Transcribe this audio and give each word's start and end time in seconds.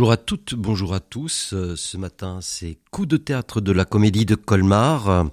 Bonjour 0.00 0.12
à 0.12 0.16
toutes, 0.16 0.54
bonjour 0.54 0.94
à 0.94 1.00
tous. 1.00 1.52
Euh, 1.52 1.76
ce 1.76 1.98
matin, 1.98 2.38
c'est 2.40 2.78
coup 2.90 3.06
de 3.06 3.16
théâtre 3.16 3.60
de 3.60 3.72
la 3.72 3.84
comédie 3.84 4.26
de 4.26 4.34
Colmar. 4.34 5.26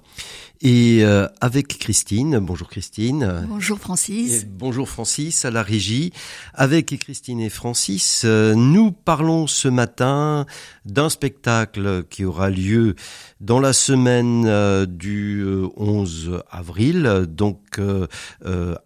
Et 0.60 1.04
euh, 1.04 1.28
avec 1.40 1.78
Christine, 1.78 2.40
bonjour 2.40 2.68
Christine. 2.68 3.46
Bonjour 3.48 3.78
Francis. 3.78 4.44
bonjour 4.48 4.88
Francis 4.88 5.44
à 5.44 5.52
la 5.52 5.62
régie. 5.62 6.12
Avec 6.52 6.98
Christine 6.98 7.38
et 7.40 7.48
Francis, 7.48 8.22
euh, 8.24 8.54
nous 8.56 8.90
parlons 8.90 9.46
ce 9.46 9.68
matin 9.68 10.46
d'un 10.84 11.10
spectacle 11.10 12.02
qui 12.10 12.24
aura 12.24 12.50
lieu 12.50 12.96
dans 13.40 13.60
la 13.60 13.72
semaine 13.72 14.46
euh, 14.48 14.84
du 14.84 15.44
11 15.76 16.42
avril, 16.50 17.26
donc 17.28 17.58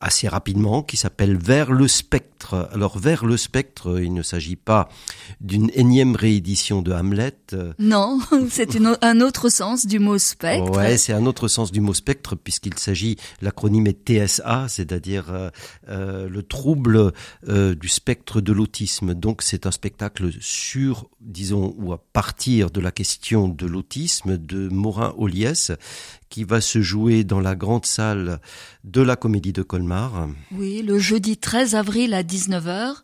assez 0.02 0.28
rapidement, 0.28 0.82
qui 0.82 0.98
s'appelle 0.98 1.38
Vers 1.38 1.72
le 1.72 1.88
spectre. 1.88 2.68
Alors 2.74 2.98
vers 2.98 3.24
le 3.24 3.38
spectre, 3.38 3.98
il 4.02 4.12
ne 4.12 4.22
s'agit 4.22 4.56
pas 4.56 4.91
d'une 5.41 5.70
énième 5.72 6.16
réédition 6.16 6.82
de 6.82 6.92
Hamlet. 6.92 7.36
Non, 7.78 8.18
c'est 8.50 8.71
un 9.02 9.20
autre 9.20 9.48
sens 9.48 9.86
du 9.86 9.98
mot 9.98 10.18
spectre. 10.18 10.76
Ouais, 10.76 10.96
c'est 10.96 11.12
un 11.12 11.26
autre 11.26 11.48
sens 11.48 11.72
du 11.72 11.80
mot 11.80 11.94
spectre 11.94 12.34
puisqu'il 12.36 12.78
s'agit, 12.78 13.16
l'acronyme 13.40 13.86
est 13.86 14.08
TSA, 14.08 14.66
c'est-à-dire 14.68 15.30
euh, 15.30 15.50
euh, 15.88 16.28
le 16.28 16.42
trouble 16.42 17.12
euh, 17.48 17.74
du 17.74 17.88
spectre 17.88 18.41
de 18.41 18.52
l'autisme. 18.52 19.14
Donc 19.14 19.42
c'est 19.42 19.66
un 19.66 19.70
spectacle 19.70 20.30
sur, 20.41 21.08
disons, 21.20 21.74
ou 21.78 21.92
à 21.92 21.98
partir 21.98 22.70
de 22.70 22.80
la 22.80 22.91
question 22.91 23.48
de 23.48 23.66
l'autisme 23.66 24.36
de 24.38 24.69
Morin 24.69 25.14
Oliès 25.16 25.72
qui 26.28 26.44
va 26.44 26.60
se 26.60 26.80
jouer 26.80 27.25
dans 27.25 27.41
la 27.41 27.54
grande 27.54 27.84
salle 27.84 28.41
de 28.84 29.02
la 29.02 29.16
Comédie 29.16 29.52
de 29.52 29.62
Colmar. 29.62 30.28
Oui, 30.50 30.82
le 30.82 30.98
jeudi 30.98 31.36
13 31.36 31.75
avril 31.75 32.14
à 32.14 32.22
19h 32.22 32.97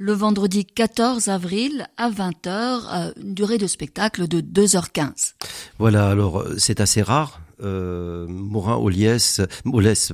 le 0.00 0.14
vendredi 0.14 0.64
14 0.64 1.28
avril 1.28 1.86
à 1.98 2.10
20h, 2.10 3.12
une 3.22 3.34
durée 3.34 3.58
de 3.58 3.66
spectacle 3.66 4.28
de 4.28 4.40
2h15. 4.40 5.34
Voilà, 5.78 6.08
alors 6.08 6.42
c'est 6.56 6.80
assez 6.80 7.02
rare 7.02 7.42
euh, 7.62 8.26
Morin 8.26 8.76
Oliès, 8.76 9.42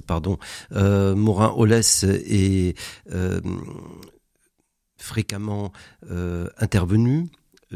pardon, 0.05 0.39
euh, 0.73 1.15
Morin 1.15 1.55
est 1.61 2.77
euh, 3.12 3.41
fréquemment 4.97 5.73
euh, 6.11 6.48
intervenu 6.59 7.28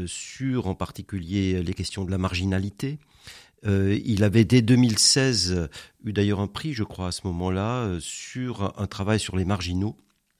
sur 0.05 0.67
en 0.67 0.75
particulier 0.75 1.63
les 1.63 1.73
questions 1.73 2.03
de 2.03 2.11
la 2.11 2.17
marginalité. 2.17 2.99
il 3.65 4.23
avait 4.25 4.43
dès 4.43 4.61
2016 4.61 5.69
eu 6.03 6.11
d'ailleurs 6.11 6.41
un 6.41 6.47
prix, 6.47 6.73
je 6.73 6.83
crois, 6.83 7.07
à 7.07 7.11
ce 7.11 7.21
moment-là, 7.27 7.97
sur 8.01 8.73
un 8.77 8.87
travail 8.87 9.19
sur 9.19 9.37
les 9.37 9.45
marginaux. 9.45 9.95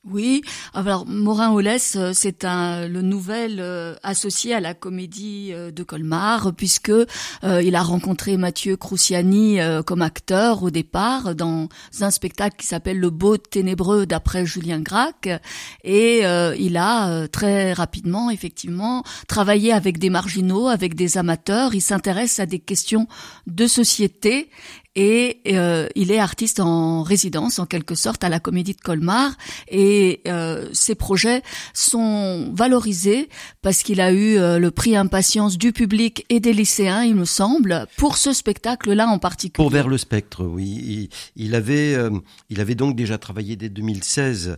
Oui, 0.09 0.41
alors 0.73 1.05
Morin 1.05 1.52
Olès, 1.52 1.95
euh, 1.95 2.09
c'est 2.11 2.44
un 2.44 2.88
le 2.88 3.03
nouvel 3.03 3.59
euh, 3.59 3.94
associé 4.02 4.52
à 4.52 4.59
la 4.59 4.73
comédie 4.73 5.52
euh, 5.53 5.69
de 5.69 5.83
Colmar, 5.83 6.53
puisque 6.55 6.91
il 7.44 7.75
a 7.75 7.83
rencontré 7.83 8.35
Mathieu 8.35 8.77
Crouciani 8.77 9.59
comme 9.85 10.02
acteur 10.02 10.63
au 10.63 10.69
départ 10.69 11.35
dans 11.35 11.69
un 11.99 12.11
spectacle 12.11 12.55
qui 12.57 12.66
s'appelle 12.66 12.99
Le 12.99 13.09
Beau 13.09 13.38
Ténébreux 13.38 14.05
d'après 14.05 14.45
Julien 14.45 14.79
Gracq, 14.79 15.29
et 15.83 16.22
il 16.57 16.77
a 16.77 17.27
très 17.27 17.73
rapidement 17.73 18.29
effectivement 18.29 19.03
travaillé 19.27 19.73
avec 19.73 19.97
des 19.97 20.09
marginaux, 20.09 20.68
avec 20.68 20.95
des 20.95 21.18
amateurs. 21.18 21.73
Il 21.73 21.81
s'intéresse 21.81 22.39
à 22.39 22.45
des 22.45 22.59
questions 22.59 23.07
de 23.47 23.68
société 23.68 24.50
et 24.96 25.41
euh, 25.47 25.88
il 25.96 26.12
est 26.12 26.19
artiste 26.19 26.59
en 26.59 27.03
résidence 27.03 27.59
en 27.59 27.66
quelque 27.66 27.96
sorte 27.96 28.24
à 28.24 28.29
la 28.29 28.40
Comédie 28.40 28.74
de 28.74 28.81
Colmar 28.81 29.31
et 29.69 30.22
euh, 30.28 30.68
ses 30.74 30.96
projets 30.96 31.44
sont 31.74 32.52
valorisés 32.53 33.30
parce 33.62 33.84
qu'il 33.84 34.01
a 34.01 34.12
eu 34.12 34.38
euh, 34.38 34.59
le 34.59 34.72
prix 34.72 34.96
Impatience 34.96 35.57
du 35.57 35.72
public 35.72 36.25
et 36.30 36.40
des 36.40 36.53
lycéens, 36.53 37.03
il 37.03 37.16
me 37.16 37.25
semble, 37.25 37.88
pour 37.97 38.18
ce 38.18 38.34
spectacle-là 38.34 39.07
en 39.07 39.19
particulier. 39.19 39.63
Pour 39.63 39.72
Vers 39.72 39.88
le 39.88 39.97
spectre, 39.97 40.44
oui. 40.44 41.09
Il, 41.35 41.46
il 41.46 41.56
avait, 41.56 41.96
il 42.50 42.59
avait 42.59 42.75
donc 42.75 42.96
déjà 42.96 43.18
travaillé 43.18 43.56
dès 43.56 43.69
2016 43.69 44.57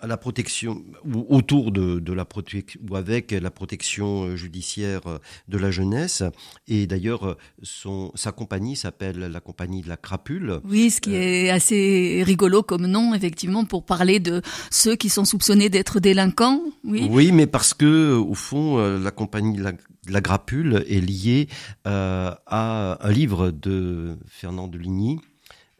à 0.00 0.06
la 0.06 0.16
protection 0.16 0.82
ou 1.04 1.26
autour 1.28 1.72
de, 1.72 1.98
de 1.98 2.12
la 2.12 2.24
protection 2.24 2.80
ou 2.88 2.96
avec 2.96 3.32
la 3.32 3.50
protection 3.50 4.36
judiciaire 4.36 5.02
de 5.48 5.58
la 5.58 5.70
jeunesse 5.70 6.22
et 6.68 6.86
d'ailleurs 6.86 7.36
son 7.62 8.12
sa 8.14 8.32
compagnie 8.32 8.76
s'appelle 8.76 9.18
la 9.18 9.40
compagnie 9.40 9.82
de 9.82 9.88
la 9.88 9.96
crapule. 9.96 10.60
Oui, 10.64 10.90
ce 10.90 11.00
qui 11.00 11.14
euh, 11.14 11.20
est 11.20 11.50
assez 11.50 12.22
rigolo 12.24 12.62
comme 12.62 12.86
nom, 12.86 13.14
effectivement, 13.14 13.64
pour 13.64 13.84
parler 13.84 14.20
de 14.20 14.42
ceux 14.70 14.96
qui 14.96 15.08
sont 15.08 15.24
soupçonnés 15.24 15.68
d'être 15.68 16.00
délinquants. 16.00 16.60
Oui. 16.84 17.08
Oui, 17.10 17.32
mais 17.32 17.46
parce 17.46 17.74
que 17.74 18.14
au 18.14 18.34
fond, 18.34 18.78
euh, 18.78 18.98
la 18.98 19.10
compagnie 19.10 19.56
de 19.56 19.62
la, 19.62 19.72
la 20.08 20.20
crapule 20.20 20.84
est 20.88 21.00
liée 21.00 21.48
euh, 21.86 22.32
à 22.46 22.98
un 23.06 23.12
livre 23.12 23.50
de 23.50 24.16
Fernand 24.26 24.68
de 24.68 24.78
Ligny 24.78 25.20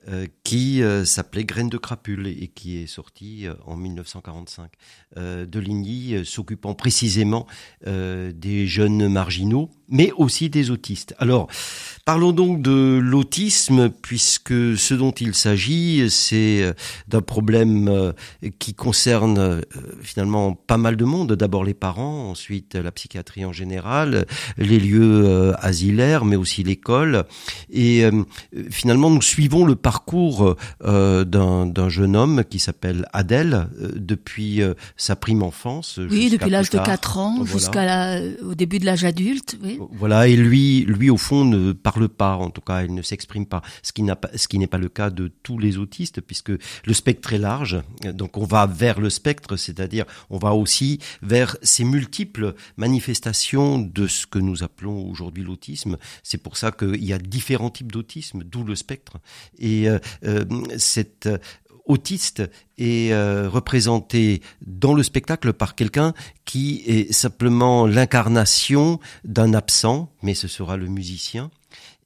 euh, 0.08 0.26
qui 0.44 0.82
euh, 0.82 1.04
s'appelait 1.04 1.44
Graines 1.44 1.68
de 1.68 1.76
crapule 1.76 2.26
et 2.26 2.48
qui 2.48 2.78
est 2.78 2.86
sorti 2.86 3.46
euh, 3.46 3.52
en 3.66 3.76
1945. 3.76 4.70
de 5.16 5.58
Ligny 5.58 6.24
s'occupant 6.24 6.74
précisément 6.74 7.46
des 7.84 8.66
jeunes 8.66 9.08
marginaux, 9.08 9.70
mais 9.88 10.12
aussi 10.16 10.48
des 10.48 10.70
autistes. 10.70 11.16
Alors, 11.18 11.48
parlons 12.04 12.30
donc 12.30 12.62
de 12.62 13.00
l'autisme, 13.02 13.90
puisque 13.90 14.78
ce 14.78 14.94
dont 14.94 15.10
il 15.10 15.34
s'agit, 15.34 16.08
c'est 16.08 16.72
d'un 17.08 17.22
problème 17.22 18.14
qui 18.60 18.74
concerne 18.74 19.62
finalement 20.00 20.54
pas 20.54 20.76
mal 20.76 20.96
de 20.96 21.04
monde. 21.04 21.32
D'abord 21.32 21.64
les 21.64 21.74
parents, 21.74 22.30
ensuite 22.30 22.76
la 22.76 22.92
psychiatrie 22.92 23.44
en 23.44 23.52
général, 23.52 24.26
les 24.56 24.78
lieux 24.78 25.52
asilaires, 25.58 26.24
mais 26.24 26.36
aussi 26.36 26.62
l'école. 26.62 27.24
Et 27.68 28.08
finalement, 28.70 29.10
nous 29.10 29.22
suivons 29.22 29.64
le 29.64 29.74
parcours 29.74 29.89
euh, 30.82 31.24
d'un 31.24 31.88
jeune 31.88 32.16
homme 32.16 32.44
qui 32.48 32.58
s'appelle 32.58 33.06
Adèle 33.12 33.68
euh, 33.80 33.92
depuis 33.96 34.62
euh, 34.62 34.74
sa 34.96 35.16
prime 35.16 35.42
enfance. 35.42 35.98
Oui, 36.10 36.30
depuis 36.30 36.50
l'âge 36.50 36.70
de 36.70 36.78
4 36.78 37.18
ans 37.18 37.44
jusqu'à 37.44 38.20
au 38.44 38.54
début 38.54 38.78
de 38.78 38.86
l'âge 38.86 39.04
adulte. 39.04 39.56
Oui. 39.62 39.78
Voilà, 39.92 40.28
et 40.28 40.36
lui, 40.36 40.84
lui 40.84 41.10
au 41.10 41.16
fond 41.16 41.44
ne 41.44 41.72
parle 41.72 42.08
pas, 42.08 42.36
en 42.36 42.50
tout 42.50 42.60
cas, 42.60 42.82
il 42.82 42.94
ne 42.94 43.02
s'exprime 43.02 43.46
pas, 43.46 43.62
ce 43.82 43.92
qui 43.92 44.02
n'a 44.02 44.16
pas, 44.16 44.30
n'est 44.52 44.66
pas 44.66 44.78
le 44.78 44.88
cas 44.88 45.10
de 45.10 45.30
tous 45.42 45.58
les 45.58 45.78
autistes, 45.78 46.20
puisque 46.20 46.50
le 46.50 46.94
spectre 46.94 47.32
est 47.32 47.38
large. 47.38 47.80
Donc 48.04 48.36
on 48.36 48.44
va 48.44 48.66
vers 48.66 49.00
le 49.00 49.10
spectre, 49.10 49.56
c'est-à-dire 49.56 50.04
on 50.28 50.38
va 50.38 50.54
aussi 50.54 50.98
vers 51.22 51.56
ces 51.62 51.84
multiples 51.84 52.54
manifestations 52.76 53.78
de 53.78 54.06
ce 54.06 54.26
que 54.26 54.38
nous 54.38 54.62
appelons 54.62 55.08
aujourd'hui 55.08 55.44
l'autisme. 55.44 55.96
C'est 56.22 56.42
pour 56.42 56.56
ça 56.56 56.72
qu'il 56.72 57.04
y 57.04 57.12
a 57.12 57.18
différents 57.18 57.70
types 57.70 57.92
d'autisme, 57.92 58.42
d'où 58.44 58.64
le 58.64 58.74
spectre. 58.74 59.18
Et 59.58 59.79
et 59.82 59.88
euh, 59.88 59.98
euh, 60.24 60.44
cet 60.78 61.28
autiste 61.86 62.42
est 62.78 63.12
euh, 63.12 63.48
représenté 63.48 64.42
dans 64.64 64.94
le 64.94 65.02
spectacle 65.02 65.52
par 65.52 65.74
quelqu'un 65.74 66.14
qui 66.44 66.82
est 66.86 67.12
simplement 67.12 67.86
l'incarnation 67.86 69.00
d'un 69.24 69.54
absent, 69.54 70.12
mais 70.22 70.34
ce 70.34 70.48
sera 70.48 70.76
le 70.76 70.86
musicien. 70.86 71.50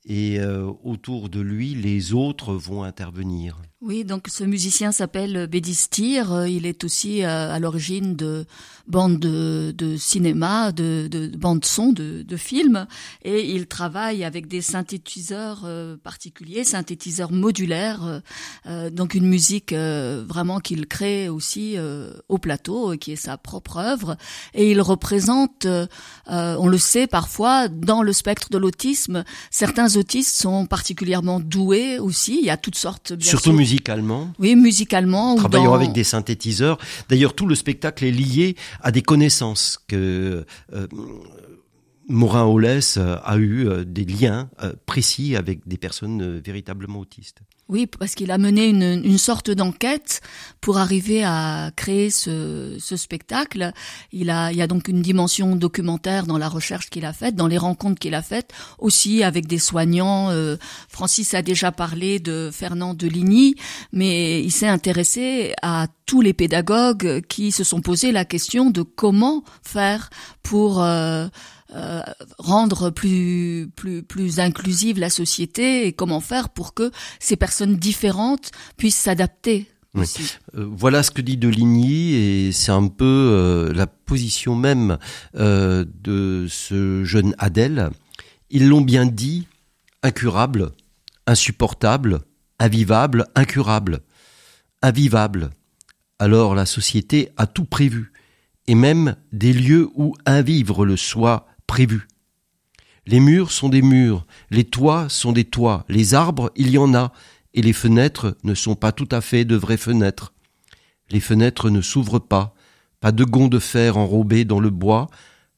Et 0.06 0.38
autour 0.82 1.30
de 1.30 1.40
lui, 1.40 1.74
les 1.74 2.12
autres 2.12 2.52
vont 2.52 2.82
intervenir. 2.82 3.62
Oui, 3.80 4.04
donc 4.04 4.28
ce 4.28 4.44
musicien 4.44 4.92
s'appelle 4.92 5.46
Bédistir. 5.46 6.46
Il 6.46 6.66
est 6.66 6.84
aussi 6.84 7.22
à 7.22 7.58
l'origine 7.58 8.14
de 8.14 8.46
bandes 8.86 9.18
de, 9.18 9.96
cinéma, 9.96 10.72
de, 10.72 11.08
de 11.10 11.28
bandes 11.28 11.64
son, 11.64 11.92
de, 11.92 12.36
films, 12.36 12.86
et 13.22 13.50
il 13.54 13.66
travaille 13.66 14.24
avec 14.24 14.48
des 14.48 14.60
synthétiseurs 14.60 15.62
euh, 15.64 15.96
particuliers, 15.96 16.64
synthétiseurs 16.64 17.30
modulaires, 17.30 18.04
euh, 18.04 18.20
euh, 18.66 18.90
donc 18.90 19.14
une 19.14 19.26
musique 19.26 19.72
vraiment 19.72 20.58
qu'il 20.58 20.86
crée 20.86 21.28
aussi 21.28 21.76
au 22.28 22.38
plateau, 22.38 22.96
qui 22.96 23.12
est 23.12 23.16
sa 23.16 23.36
propre 23.36 23.76
œuvre, 23.78 24.16
et 24.52 24.70
il 24.70 24.80
représente, 24.80 25.66
on 26.26 26.66
le 26.66 26.78
sait 26.78 27.06
parfois, 27.06 27.68
dans 27.68 28.02
le 28.02 28.12
spectre 28.12 28.48
de 28.50 28.58
l'autisme, 28.58 29.24
certains 29.50 29.93
autistes 29.96 30.36
sont 30.36 30.66
particulièrement 30.66 31.40
doués 31.40 31.98
aussi. 31.98 32.38
Il 32.40 32.46
y 32.46 32.50
a 32.50 32.56
toutes 32.56 32.76
sortes, 32.76 33.12
bien 33.12 33.28
surtout 33.28 33.52
musicalement. 33.52 34.32
Oui, 34.38 34.56
musicalement. 34.56 35.36
Travaillant 35.36 35.74
avec 35.74 35.92
des 35.92 36.04
synthétiseurs. 36.04 36.78
D'ailleurs, 37.08 37.34
tout 37.34 37.46
le 37.46 37.54
spectacle 37.54 38.04
est 38.04 38.10
lié 38.10 38.56
à 38.80 38.90
des 38.90 39.02
connaissances 39.02 39.78
que 39.88 40.44
euh, 40.72 40.86
Morin 42.08 42.44
Holès 42.44 42.98
a 42.98 43.36
eu 43.36 43.68
euh, 43.68 43.84
des 43.84 44.04
liens 44.04 44.50
euh, 44.62 44.72
précis 44.86 45.36
avec 45.36 45.66
des 45.66 45.78
personnes 45.78 46.38
véritablement 46.38 47.00
autistes. 47.00 47.40
Oui, 47.70 47.86
parce 47.86 48.14
qu'il 48.14 48.30
a 48.30 48.36
mené 48.36 48.68
une, 48.68 49.02
une 49.04 49.16
sorte 49.16 49.50
d'enquête 49.50 50.20
pour 50.60 50.76
arriver 50.76 51.24
à 51.24 51.70
créer 51.74 52.10
ce, 52.10 52.76
ce, 52.78 52.96
spectacle. 52.96 53.72
Il 54.12 54.28
a, 54.28 54.52
il 54.52 54.58
y 54.58 54.62
a 54.62 54.66
donc 54.66 54.88
une 54.88 55.00
dimension 55.00 55.56
documentaire 55.56 56.26
dans 56.26 56.36
la 56.36 56.50
recherche 56.50 56.90
qu'il 56.90 57.06
a 57.06 57.14
faite, 57.14 57.36
dans 57.36 57.46
les 57.46 57.56
rencontres 57.56 57.98
qu'il 57.98 58.14
a 58.14 58.20
faites, 58.20 58.52
aussi 58.78 59.22
avec 59.22 59.46
des 59.46 59.58
soignants. 59.58 60.30
Euh, 60.30 60.56
Francis 60.90 61.32
a 61.32 61.40
déjà 61.40 61.72
parlé 61.72 62.18
de 62.18 62.50
Fernand 62.52 62.92
Deligny, 62.92 63.54
mais 63.92 64.42
il 64.42 64.52
s'est 64.52 64.68
intéressé 64.68 65.54
à 65.62 65.86
tous 66.04 66.20
les 66.20 66.34
pédagogues 66.34 67.22
qui 67.28 67.50
se 67.50 67.64
sont 67.64 67.80
posé 67.80 68.12
la 68.12 68.26
question 68.26 68.70
de 68.70 68.82
comment 68.82 69.42
faire 69.62 70.10
pour 70.42 70.82
euh, 70.82 71.28
euh, 71.74 72.02
rendre 72.38 72.90
plus 72.90 73.68
plus 73.74 74.04
plus 74.04 74.38
inclusive 74.38 75.00
la 75.00 75.10
société 75.10 75.86
et 75.86 75.92
comment 75.92 76.20
faire 76.20 76.50
pour 76.50 76.72
que 76.72 76.92
ces 77.18 77.34
personnes 77.34 77.76
différentes 77.76 78.52
puissent 78.76 78.98
s'adapter. 78.98 79.68
Oui. 79.94 80.06
Euh, 80.56 80.68
voilà 80.70 81.02
ce 81.02 81.10
que 81.10 81.20
dit 81.20 81.36
Deligny 81.36 82.14
et 82.14 82.52
c'est 82.52 82.70
un 82.70 82.86
peu 82.86 83.04
euh, 83.04 83.72
la 83.72 83.88
position 83.88 84.54
même 84.54 84.98
de 85.34 86.46
ce 86.48 87.02
jeune 87.02 87.34
Adèle. 87.38 87.90
Ils 88.50 88.68
l'ont 88.68 88.80
bien 88.80 89.06
dit, 89.06 89.48
incurable, 90.04 90.70
insupportable, 91.26 92.20
invivable, 92.60 93.26
incurable, 93.34 94.00
invivable. 94.80 95.50
Alors 96.20 96.54
la 96.54 96.66
société 96.66 97.30
a 97.36 97.48
tout 97.48 97.64
prévu 97.64 98.12
et 98.68 98.74
même 98.74 99.16
des 99.32 99.52
lieux 99.52 99.90
où 99.94 100.14
un 100.24 100.42
vivre 100.42 100.86
le 100.86 100.96
soit 100.96 101.46
prévu. 101.66 102.08
Les 103.06 103.20
murs 103.20 103.50
sont 103.50 103.68
des 103.68 103.82
murs, 103.82 104.26
les 104.50 104.64
toits 104.64 105.08
sont 105.08 105.32
des 105.32 105.44
toits, 105.44 105.84
les 105.88 106.14
arbres, 106.14 106.50
il 106.56 106.70
y 106.70 106.78
en 106.78 106.94
a, 106.94 107.12
et 107.52 107.62
les 107.62 107.72
fenêtres 107.72 108.36
ne 108.44 108.54
sont 108.54 108.74
pas 108.74 108.92
tout 108.92 109.08
à 109.10 109.20
fait 109.20 109.44
de 109.44 109.56
vraies 109.56 109.76
fenêtres. 109.76 110.32
Les 111.10 111.20
fenêtres 111.20 111.68
ne 111.70 111.82
s'ouvrent 111.82 112.18
pas, 112.18 112.54
pas 113.00 113.12
de 113.12 113.24
gonds 113.24 113.48
de 113.48 113.58
fer 113.58 113.98
enrobés 113.98 114.44
dans 114.44 114.60
le 114.60 114.70
bois, 114.70 115.08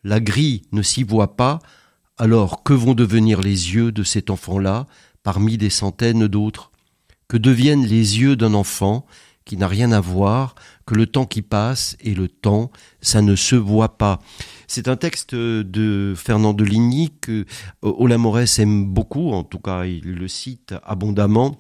la 0.03 0.21
grille 0.21 0.63
ne 0.73 0.83
s'y 0.83 1.05
voit 1.05 1.37
pas, 1.37 1.61
alors 2.19 2.63
que 2.63 2.73
vont 2.73 2.95
devenir 2.95 3.41
les 3.41 3.75
yeux 3.75 3.93
de 3.93 4.03
cet 4.03 4.31
enfant-là 4.31 4.87
parmi 5.23 5.57
des 5.59 5.71
centaines 5.71 6.29
d'autres? 6.29 6.73
Que 7.29 7.37
deviennent 7.37 7.85
les 7.85 8.21
yeux 8.21 8.37
d'un 8.37 8.55
enfant 8.55 9.07
qui 9.45 9.57
n'a 9.57 9.69
rien 9.69 9.93
à 9.93 10.01
voir, 10.01 10.55
que 10.87 10.95
le 10.95 11.07
temps 11.07 11.27
qui 11.27 11.43
passe 11.43 11.97
et 12.01 12.15
le 12.15 12.29
temps, 12.29 12.71
ça 13.01 13.21
ne 13.21 13.35
se 13.35 13.57
voit 13.57 13.99
pas. 13.99 14.21
C'est 14.69 14.89
un 14.89 14.97
texte 14.97 15.35
de 15.35 16.15
Fernand 16.17 16.55
de 16.55 16.65
Ligny 16.65 17.13
que 17.21 17.45
euh, 17.85 17.93
Ola 17.99 18.19
Morès 18.19 18.59
aime 18.59 18.87
beaucoup, 18.87 19.33
en 19.33 19.45
tout 19.45 19.59
cas 19.59 19.85
il 19.85 20.15
le 20.15 20.29
cite 20.29 20.75
abondamment. 20.85 21.59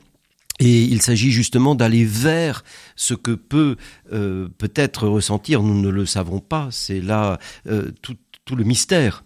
Et 0.58 0.84
il 0.84 1.02
s'agit 1.02 1.31
justement 1.31 1.75
d'aller 1.75 2.06
vers 2.06 2.64
ce 2.94 3.12
que 3.12 3.32
peut 3.32 3.76
euh, 4.12 4.49
peut-être 4.56 5.06
ressentir, 5.06 5.62
nous 5.62 5.78
ne 5.78 5.90
le 5.90 6.06
savons 6.06 6.40
pas, 6.40 6.69
c'est 6.70 7.00
là 7.00 7.38
euh, 7.67 7.90
tout, 8.00 8.17
le 8.56 8.64
mystère 8.64 9.23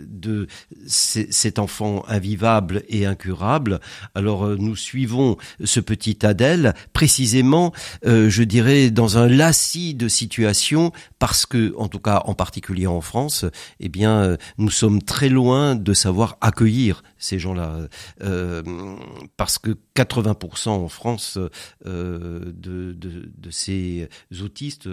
de 0.00 0.46
cet 0.86 1.58
enfant 1.58 2.04
invivable 2.08 2.82
et 2.88 3.06
incurable. 3.06 3.80
Alors 4.14 4.44
euh, 4.44 4.56
nous 4.58 4.76
suivons 4.76 5.36
ce 5.64 5.80
petit 5.80 6.24
Adèle 6.24 6.74
précisément, 6.92 7.72
euh, 8.06 8.28
je 8.28 8.42
dirais, 8.42 8.90
dans 8.90 9.18
un 9.18 9.28
lacis 9.28 9.94
de 9.94 10.08
situations 10.08 10.92
parce 11.18 11.46
que, 11.46 11.74
en 11.76 11.88
tout 11.88 12.00
cas, 12.00 12.22
en 12.26 12.34
particulier 12.34 12.86
en 12.86 13.00
France, 13.00 13.44
eh 13.80 13.88
bien, 13.88 14.22
euh, 14.22 14.36
nous 14.58 14.70
sommes 14.70 15.02
très 15.02 15.28
loin 15.28 15.74
de 15.74 15.94
savoir 15.94 16.36
accueillir 16.40 17.02
ces 17.18 17.38
gens-là, 17.38 17.88
parce 19.36 19.58
que 19.58 19.76
80% 19.94 20.70
en 20.70 20.88
France 20.88 21.38
de, 21.84 22.52
de, 22.52 22.92
de, 22.92 23.50
ces 23.50 24.08
autistes 24.42 24.88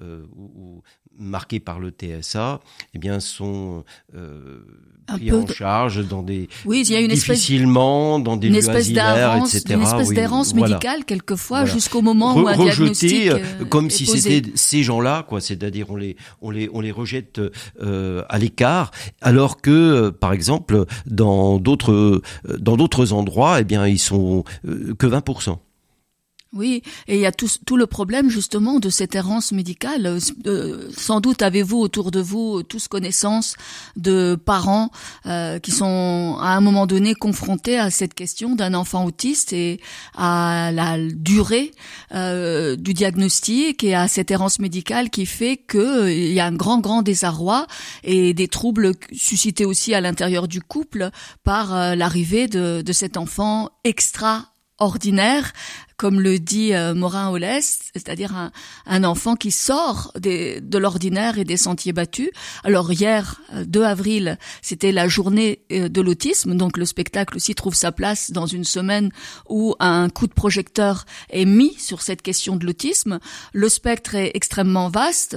ou, 0.00 0.82
marqués 1.18 1.60
par 1.60 1.78
le 1.78 1.90
TSA, 1.90 2.60
eh 2.94 2.98
bien, 2.98 3.20
sont 3.20 3.84
euh, 4.14 4.60
pris 5.06 5.32
en 5.32 5.46
charge 5.46 6.06
dans 6.06 6.22
des 6.22 6.48
oui, 6.64 6.82
il 6.86 6.92
y 6.92 6.96
a 6.96 7.00
une 7.00 7.08
difficilement 7.08 8.16
espèce, 8.16 8.24
dans 8.24 8.36
des 8.36 8.48
une 8.48 8.54
espèce 8.54 8.92
d'errance, 8.92 9.54
etc. 9.54 9.74
Une 9.74 9.82
espèce 9.82 10.08
oui, 10.08 10.14
d'errance 10.14 10.54
médicale 10.54 11.04
quelquefois 11.04 11.64
jusqu'au 11.64 12.02
moment 12.02 12.36
où 12.36 12.48
un 12.48 12.56
diagnostic 12.56 13.28
euh, 13.28 13.38
euh, 13.60 13.64
comme 13.64 13.90
si 13.90 14.06
c'était 14.06 14.42
ces 14.54 14.82
gens-là, 14.82 15.24
quoi. 15.28 15.40
C'est-à-dire 15.40 15.90
on 15.90 15.96
les 15.96 16.16
on 16.40 16.50
les 16.50 16.68
on 16.72 16.80
les 16.80 16.92
rejette 16.92 17.40
euh, 17.80 18.22
à 18.28 18.38
l'écart, 18.38 18.90
alors 19.20 19.60
que 19.60 19.70
euh, 19.70 20.10
par 20.10 20.32
exemple 20.32 20.84
dans 21.06 21.58
d'autres 21.58 22.22
dans 22.58 22.76
d'autres 22.76 23.12
endroits, 23.12 23.60
eh 23.60 23.64
bien 23.64 23.86
ils 23.86 23.98
sont 23.98 24.44
que 24.98 25.06
20 25.06 25.24
oui, 26.54 26.82
et 27.08 27.16
il 27.16 27.20
y 27.20 27.26
a 27.26 27.32
tout, 27.32 27.48
tout, 27.66 27.76
le 27.76 27.86
problème 27.86 28.30
justement 28.30 28.78
de 28.78 28.88
cette 28.88 29.14
errance 29.14 29.52
médicale. 29.52 30.18
Euh, 30.46 30.88
sans 30.96 31.20
doute 31.20 31.42
avez-vous 31.42 31.78
autour 31.78 32.10
de 32.10 32.20
vous 32.20 32.62
tous 32.62 32.88
connaissance 32.88 33.56
de 33.96 34.36
parents 34.36 34.90
euh, 35.26 35.58
qui 35.58 35.72
sont 35.72 36.36
à 36.40 36.50
un 36.50 36.60
moment 36.60 36.86
donné 36.86 37.14
confrontés 37.14 37.78
à 37.78 37.90
cette 37.90 38.14
question 38.14 38.54
d'un 38.54 38.74
enfant 38.74 39.04
autiste 39.04 39.52
et 39.52 39.80
à 40.14 40.70
la 40.72 40.96
durée 40.98 41.72
euh, 42.14 42.76
du 42.76 42.94
diagnostic 42.94 43.82
et 43.84 43.94
à 43.94 44.08
cette 44.08 44.30
errance 44.30 44.58
médicale 44.58 45.10
qui 45.10 45.26
fait 45.26 45.56
qu'il 45.56 45.80
euh, 45.80 46.12
y 46.12 46.40
a 46.40 46.46
un 46.46 46.52
grand 46.52 46.78
grand 46.78 47.02
désarroi 47.02 47.66
et 48.02 48.34
des 48.34 48.48
troubles 48.48 48.92
suscités 49.12 49.64
aussi 49.64 49.94
à 49.94 50.00
l'intérieur 50.00 50.48
du 50.48 50.60
couple 50.60 51.10
par 51.42 51.74
euh, 51.74 51.94
l'arrivée 51.94 52.48
de, 52.48 52.82
de 52.82 52.92
cet 52.92 53.16
enfant 53.16 53.70
extra 53.84 54.46
ordinaire 54.78 55.52
comme 55.96 56.20
le 56.20 56.38
dit 56.38 56.74
euh, 56.74 56.94
Morin 56.94 57.30
Oles, 57.30 57.44
c'est-à-dire 57.60 58.34
un, 58.36 58.50
un, 58.86 59.04
enfant 59.04 59.36
qui 59.36 59.50
sort 59.50 60.12
des, 60.18 60.60
de 60.60 60.78
l'ordinaire 60.78 61.38
et 61.38 61.44
des 61.44 61.56
sentiers 61.56 61.92
battus. 61.92 62.30
Alors 62.64 62.92
hier, 62.92 63.40
2 63.54 63.80
euh, 63.80 63.86
avril, 63.86 64.38
c'était 64.62 64.92
la 64.92 65.08
journée 65.08 65.60
euh, 65.72 65.88
de 65.88 66.00
l'autisme, 66.00 66.56
donc 66.56 66.76
le 66.76 66.84
spectacle 66.84 67.36
aussi 67.36 67.54
trouve 67.54 67.74
sa 67.74 67.92
place 67.92 68.30
dans 68.32 68.46
une 68.46 68.64
semaine 68.64 69.10
où 69.48 69.74
un 69.78 70.08
coup 70.08 70.26
de 70.26 70.32
projecteur 70.32 71.04
est 71.30 71.44
mis 71.44 71.74
sur 71.74 72.02
cette 72.02 72.22
question 72.22 72.56
de 72.56 72.66
l'autisme. 72.66 73.18
Le 73.52 73.68
spectre 73.68 74.14
est 74.14 74.32
extrêmement 74.34 74.88
vaste. 74.88 75.36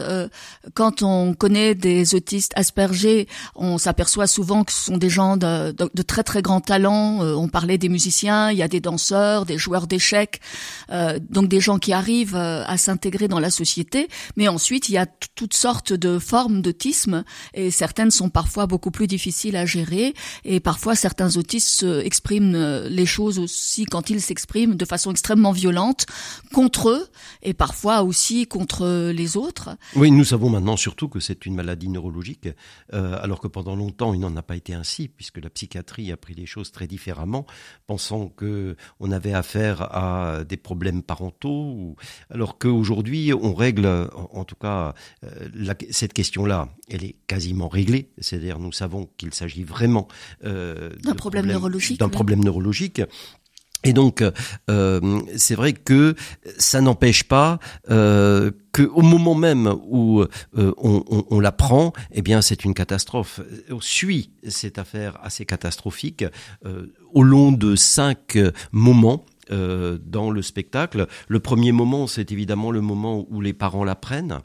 Quand 0.74 1.02
on 1.04 1.34
connaît 1.34 1.76
des 1.76 2.16
autistes 2.16 2.54
aspergés, 2.56 3.28
on 3.56 3.78
s'aperçoit 3.78 4.28
souvent 4.28 4.64
que 4.64 4.72
ce 4.72 4.86
sont 4.86 4.98
des 4.98 5.10
gens 5.10 5.38
de, 5.38 5.72
de, 5.72 5.90
de 5.94 6.02
très 6.02 6.24
très 6.24 6.42
grands 6.42 6.62
talents. 6.62 7.20
On 7.22 7.48
parlait 7.48 7.78
des 7.78 7.90
musiciens, 7.90 8.52
il 8.52 8.58
y 8.58 8.64
a 8.64 8.68
des 8.68 8.80
danseurs, 8.80 9.46
des 9.46 9.58
joueurs 9.58 9.88
d'échecs, 9.88 10.42
euh, 10.90 11.20
donc 11.30 11.48
des 11.48 11.60
gens 11.60 11.80
qui 11.80 11.94
arrivent 11.94 12.36
euh, 12.36 12.64
à 12.66 12.78
s'intégrer 12.78 13.28
dans 13.28 13.40
la 13.40 13.50
société, 13.50 14.08
mais 14.36 14.48
ensuite 14.48 14.90
il 14.90 14.94
y 14.94 14.98
a 14.98 15.06
toutes 15.36 15.54
sortes 15.54 15.94
de 15.94 16.20
formes 16.20 16.62
d'autisme 16.62 17.24
et 17.54 17.72
certaines 17.72 18.12
sont 18.12 18.30
parfois 18.30 18.68
beaucoup 18.68 18.92
plus 18.92 19.08
difficiles 19.08 19.56
à 19.56 19.66
gérer 19.66 20.14
et 20.44 20.60
parfois 20.60 20.96
certains 20.96 21.38
autistes 21.38 21.86
expriment 22.04 22.56
euh, 22.56 22.90
les 22.90 23.06
choses 23.06 23.40
aussi 23.40 23.86
quand 23.86 24.10
ils 24.10 24.22
s'expriment 24.22 24.76
de 24.76 24.86
façon 24.86 25.12
extrêmement 25.12 25.52
violente 25.52 26.06
contre 26.54 26.90
eux 26.90 27.08
et 27.42 27.54
parfois 27.54 28.04
aussi 28.04 28.48
contre 28.48 29.12
les 29.12 29.38
autres. 29.38 29.70
Oui, 29.96 30.12
nous 30.12 30.24
savons 30.24 30.50
maintenant 30.50 30.78
surtout 30.78 31.08
que 31.08 31.20
c'est 31.20 31.46
une 31.46 31.56
maladie 31.56 31.90
neurologique, 31.90 32.50
euh, 32.94 33.18
alors 33.22 33.40
que 33.40 33.48
pendant 33.48 33.76
longtemps 33.76 34.14
il 34.14 34.20
n'en 34.20 34.36
a 34.36 34.42
pas 34.42 34.56
été 34.56 34.74
ainsi, 34.74 35.08
puisque 35.08 35.38
la 35.38 35.50
psychiatrie 35.50 36.12
a 36.12 36.18
pris 36.18 36.34
les 36.34 36.46
choses 36.46 36.72
très 36.72 36.88
différemment, 36.88 37.46
pensant 37.86 38.28
que 38.30 38.76
on 39.00 39.12
avait 39.12 39.34
affaire 39.34 39.82
à 39.82 40.37
des 40.44 40.58
problèmes 40.58 41.04
parentaux, 41.04 41.50
ou... 41.50 41.96
alors 42.30 42.58
qu'aujourd'hui 42.58 43.34
on 43.34 43.54
règle, 43.54 43.88
en, 44.32 44.44
tout 44.44 44.56
cas, 44.56 44.94
euh, 45.24 45.74
cette 45.92 46.14
question-là, 46.14 46.70
elle 46.90 47.04
est 47.04 47.16
quasiment 47.28 47.68
réglée. 47.68 48.10
C'est-à-dire, 48.20 48.60
nous 48.60 48.72
savons 48.72 49.10
qu'il 49.18 49.34
s'agit 49.34 49.64
vraiment 49.64 50.08
euh, 50.44 50.90
d'un 51.04 51.16
problème, 51.16 51.46
neurologique. 51.46 52.00
D'un 52.00 52.10
problème 52.10 52.44
neurologique. 52.44 53.02
Et 53.84 53.94
donc, 53.94 54.24
euh, 54.70 55.22
c'est 55.38 55.56
vrai 55.56 55.74
que 55.74 56.16
ça 56.58 56.82
n'empêche 56.82 57.24
pas 57.24 57.60
euh, 57.90 58.52
qu'au 58.74 59.02
moment 59.02 59.36
même 59.36 59.74
où 59.88 60.22
euh, 60.22 60.28
on, 60.78 61.04
on, 61.10 61.26
on 61.30 61.40
l'apprend, 61.40 61.94
eh 62.12 62.22
bien, 62.22 62.42
c'est 62.42 62.66
une 62.66 62.74
catastrophe. 62.74 63.40
On 63.70 63.80
suit 63.80 64.32
cette 64.48 64.80
affaire 64.80 65.18
assez 65.22 65.46
catastrophique 65.46 66.26
au 67.14 67.24
long 67.24 67.52
de 67.52 67.76
cinq 67.76 68.38
moments 68.72 69.24
dans 69.50 70.30
le 70.30 70.42
spectacle. 70.42 71.08
Le 71.28 71.40
premier 71.40 71.72
moment, 71.72 72.08
c'est 72.08 72.32
évidemment 72.32 72.72
le 72.72 72.82
moment 72.82 73.26
où 73.30 73.42
les 73.42 73.54
parents 73.54 73.84
l'apprennent. 73.84 74.40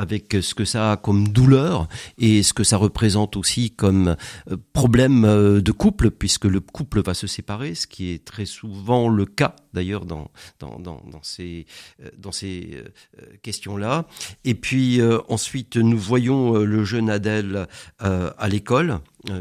Avec 0.00 0.34
ce 0.40 0.54
que 0.54 0.64
ça 0.64 0.92
a 0.92 0.96
comme 0.96 1.28
douleur 1.28 1.86
et 2.16 2.42
ce 2.42 2.54
que 2.54 2.64
ça 2.64 2.78
représente 2.78 3.36
aussi 3.36 3.70
comme 3.70 4.16
euh, 4.50 4.56
problème 4.72 5.26
euh, 5.26 5.60
de 5.60 5.72
couple, 5.72 6.10
puisque 6.10 6.46
le 6.46 6.60
couple 6.60 7.02
va 7.02 7.12
se 7.12 7.26
séparer, 7.26 7.74
ce 7.74 7.86
qui 7.86 8.10
est 8.10 8.24
très 8.24 8.46
souvent 8.46 9.10
le 9.10 9.26
cas 9.26 9.54
d'ailleurs 9.74 10.06
dans, 10.06 10.30
dans, 10.58 10.78
dans, 10.78 11.02
dans, 11.12 11.22
ces, 11.22 11.66
euh, 12.02 12.30
ces 12.32 12.82
questions-là. 13.42 14.06
Et 14.44 14.54
puis 14.54 15.00
ensuite, 15.28 15.76
nous 15.76 15.98
voyons 15.98 16.54
le 16.54 16.84
jeune 16.84 17.10
Adèle 17.10 17.66
à 17.98 18.48
l'école. 18.48 19.00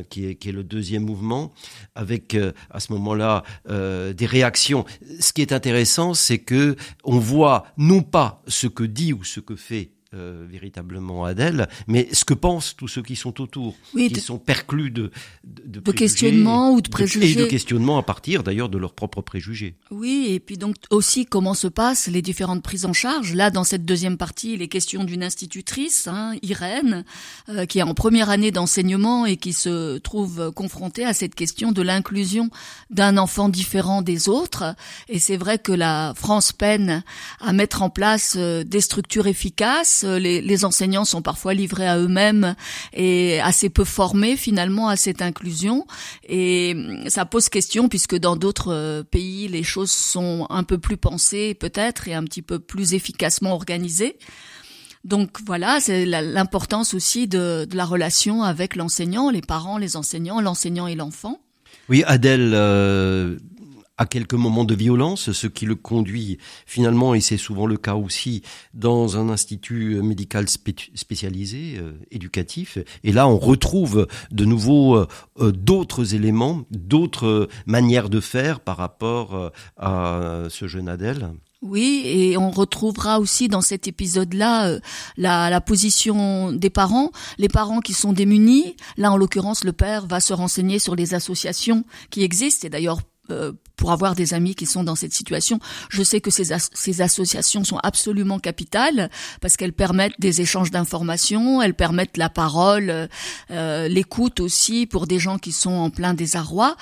qui, 0.10 0.26
est, 0.26 0.36
qui 0.36 0.50
est 0.50 0.52
le 0.52 0.64
deuxième 0.64 1.06
mouvement, 1.06 1.54
avec 1.96 2.36
à 2.70 2.80
ce 2.80 2.92
moment-là 2.94 3.44
des 3.68 4.26
réactions. 4.26 4.86
Ce 5.20 5.32
qui 5.32 5.42
est 5.42 5.54
intéressant, 5.54 6.14
c'est 6.14 6.40
que 6.40 6.76
on 7.04 7.18
voit 7.18 7.66
non 7.78 8.02
pas 8.02 8.42
ce 8.48 8.68
que 8.68 8.84
dit 8.84 9.14
ou 9.14 9.24
ce 9.24 9.40
que 9.40 9.56
fait 9.56 9.92
euh, 10.16 10.48
véritablement 10.50 11.24
Adèle, 11.24 11.70
mais 11.86 12.08
ce 12.14 12.26
que 12.26 12.34
pensent 12.34 12.76
tous 12.76 12.88
ceux 12.88 13.04
qui 13.04 13.16
sont 13.16 13.40
autour, 13.42 13.76
qui 13.94 14.20
sont 14.20 14.40
perclus 14.40 14.90
de, 14.90 15.12
de, 15.44 15.80
de 15.80 15.92
questionnements 15.92 16.72
ou 16.74 16.82
de 16.82 16.90
préjugés. 16.90 17.34
et 17.34 17.36
de 17.36 17.46
questionnements 17.46 18.00
à 18.00 18.02
partir 18.02 18.42
d'ailleurs 18.42 18.70
de 18.70 18.80
leurs 18.80 18.94
propres 18.94 19.22
préjugés. 19.22 19.76
Oui, 19.92 20.26
et 20.30 20.40
puis 20.40 20.58
donc 20.58 20.78
aussi 20.90 21.28
comment 21.28 21.54
se 21.54 21.68
passent 21.68 22.08
les 22.08 22.24
différentes 22.24 22.64
prises 22.64 22.86
en 22.86 22.94
charge? 22.94 23.36
Là, 23.36 23.52
dans 23.52 23.64
cette 23.64 23.86
deuxième 23.86 24.18
partie, 24.18 24.58
les 24.58 24.68
questions 24.68 25.04
d'une 25.04 25.22
institutrice, 25.22 26.08
hein, 26.08 26.34
Irène, 26.42 27.06
euh, 27.50 27.68
qui 27.68 27.78
est 27.78 27.84
en 27.84 27.94
première 27.94 28.32
année 28.32 28.50
d'enseignement 28.50 29.28
et 29.28 29.38
qui 29.38 29.54
se 29.54 30.00
trouve 30.00 30.52
confrontée 30.56 31.06
à 31.06 31.14
cette 31.14 31.36
question 31.36 31.72
de 31.72 31.84
l'inclusion 31.84 32.50
d'un 32.90 33.18
enfant 33.18 33.48
différent 33.48 34.02
des 34.02 34.28
autres. 34.28 34.76
Et 35.08 35.20
c'est 35.20 35.38
vrai 35.38 35.60
que 35.60 35.72
la 35.72 36.14
France 36.16 36.52
peine 36.52 37.04
à 37.40 37.54
mettre 37.54 37.84
en 37.84 37.92
place 37.92 38.34
euh, 38.38 38.64
des 38.64 38.82
structures 38.82 39.28
efficaces 39.28 39.99
euh, 40.04 40.20
les, 40.20 40.66
enseignants 40.66 41.06
sont 41.06 41.22
parfois 41.22 41.54
livrés 41.54 41.88
à 41.88 41.98
eux-mêmes 41.98 42.56
et 42.94 43.40
assez 43.42 43.70
peu 43.70 43.84
formés 43.84 44.36
finalement 44.36 44.90
à 44.90 44.96
cette 44.96 45.22
inclusion. 45.22 45.86
Et 46.28 46.74
hum, 46.76 47.10
ça 47.10 47.26
pose 47.26 47.50
question 47.50 47.90
puisque 47.90 48.16
dans 48.16 48.36
d'autres 48.36 48.74
euh, 48.74 49.04
pays, 49.04 49.48
les 49.48 49.64
choses 49.64 49.92
sont 49.92 50.48
un 50.50 50.64
peu 50.64 50.78
plus 50.78 50.98
pensées 50.98 51.54
peut-être 51.54 52.08
et 52.08 52.14
un 52.14 52.24
petit 52.24 52.42
peu 52.42 52.60
plus 52.60 52.94
efficacement 52.94 53.54
organisées. 53.54 54.18
Donc 55.06 55.40
voilà, 55.46 55.80
c'est 55.80 56.06
l'importance 56.06 56.94
aussi 56.94 57.28
de, 57.28 57.68
la 57.72 57.86
relation 57.86 58.44
avec 58.44 58.76
l'enseignant, 58.76 59.30
les 59.30 59.42
parents, 59.42 59.78
les 59.78 59.96
enseignants, 59.96 60.42
l'enseignant 60.42 60.88
et 60.88 60.96
l'enfant. 60.96 61.40
Oui, 61.88 62.04
Adèle, 62.06 62.52
euh, 62.54 63.38
à 64.00 64.06
quelques 64.06 64.34
moments 64.34 64.64
de 64.64 64.74
violence, 64.74 65.34
ce 65.34 65.46
qui 65.46 65.66
le 65.66 65.76
conduit 65.76 66.38
finalement, 66.66 67.14
et 67.14 67.20
c'est 67.20 67.38
souvent 67.38 67.66
le 67.66 67.76
cas 67.76 67.96
aussi, 67.96 68.42
dans 68.74 69.18
un 69.18 69.30
institut 69.30 70.02
médical 70.02 70.46
spécialisé, 70.48 71.76
euh, 71.78 71.92
éducatif. 72.10 72.78
Et 73.04 73.12
là, 73.12 73.28
on 73.28 73.38
retrouve 73.38 74.08
de 74.32 74.46
nouveau 74.46 74.96
euh, 74.96 75.08
euh, 75.42 75.52
d'autres 75.52 76.16
éléments, 76.16 76.62
d'autres 76.72 77.50
manières 77.66 78.10
de 78.10 78.22
faire 78.22 78.62
par 78.62 78.78
rapport 78.78 79.52
à 79.76 80.46
ce 80.50 80.68
jeune 80.68 80.88
Adèle. 80.88 81.32
Oui, 81.62 82.04
et 82.06 82.38
on 82.38 82.52
retrouvera 82.52 83.20
aussi 83.20 83.50
dans 83.50 83.60
cet 83.60 83.90
épisode-là 83.90 84.80
la, 85.18 85.50
la, 85.50 85.60
position 85.60 86.54
des 86.54 86.70
parents, 86.70 87.12
les 87.38 87.50
parents 87.50 87.82
qui 87.82 87.92
sont 87.92 88.14
démunis. 88.14 88.78
Là, 88.96 89.12
en 89.12 89.18
l'occurrence, 89.18 89.66
le 89.66 89.74
père 89.74 90.08
va 90.08 90.22
se 90.22 90.32
renseigner 90.32 90.80
sur 90.80 90.96
les 90.96 91.14
associations 91.14 91.84
qui 92.12 92.24
existent, 92.24 92.66
et 92.66 92.70
d'ailleurs 92.70 93.00
euh, 93.32 93.52
pour 93.80 93.94
avoir 93.94 94.14
des 94.14 94.34
amis 94.34 94.56
qui 94.56 94.66
sont 94.66 94.84
dans 94.84 94.96
cette 94.96 95.14
situation. 95.14 95.58
Je 95.90 96.04
sais 96.04 96.20
que 96.20 96.30
ces, 96.30 96.52
associations 97.02 97.64
sont 97.64 97.78
absolument 97.78 98.38
capitales 98.38 99.10
parce 99.40 99.56
qu'elles 99.56 99.74
permettent 99.74 100.20
des 100.20 100.42
échanges 100.42 100.70
d'informations, 100.70 101.62
elles 101.62 101.74
permettent 101.74 102.18
la 102.18 102.30
parole, 102.30 103.08
euh, 103.52 103.88
l'écoute 103.88 104.42
aussi 104.42 104.86
pour 104.86 105.08
des 105.08 105.18
gens 105.18 105.38
qui 105.38 105.54
sont 105.54 105.72
en 105.72 105.90
plein 105.90 106.14
désarroi. 106.14 106.76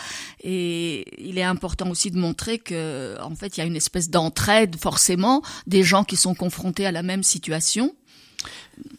Et 0.43 1.05
il 1.23 1.37
est 1.37 1.43
important 1.43 1.89
aussi 1.91 2.09
de 2.09 2.17
montrer 2.17 2.57
que, 2.57 3.15
en 3.21 3.35
fait, 3.35 3.57
il 3.57 3.59
y 3.59 3.63
a 3.63 3.67
une 3.67 3.75
espèce 3.75 4.09
d'entraide 4.09 4.75
forcément 4.75 5.43
des 5.67 5.83
gens 5.83 6.03
qui 6.03 6.17
sont 6.17 6.33
confrontés 6.33 6.87
à 6.87 6.91
la 6.91 7.03
même 7.03 7.21
situation. 7.21 7.93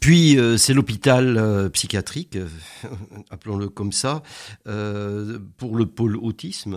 Puis 0.00 0.38
euh, 0.38 0.56
c'est 0.56 0.74
l'hôpital 0.74 1.36
euh, 1.36 1.68
psychiatrique, 1.68 2.36
euh, 2.36 2.48
appelons-le 3.30 3.68
comme 3.68 3.92
ça, 3.92 4.22
pour 5.56 5.76
le 5.76 5.86
pôle 5.86 6.16
autisme, 6.16 6.76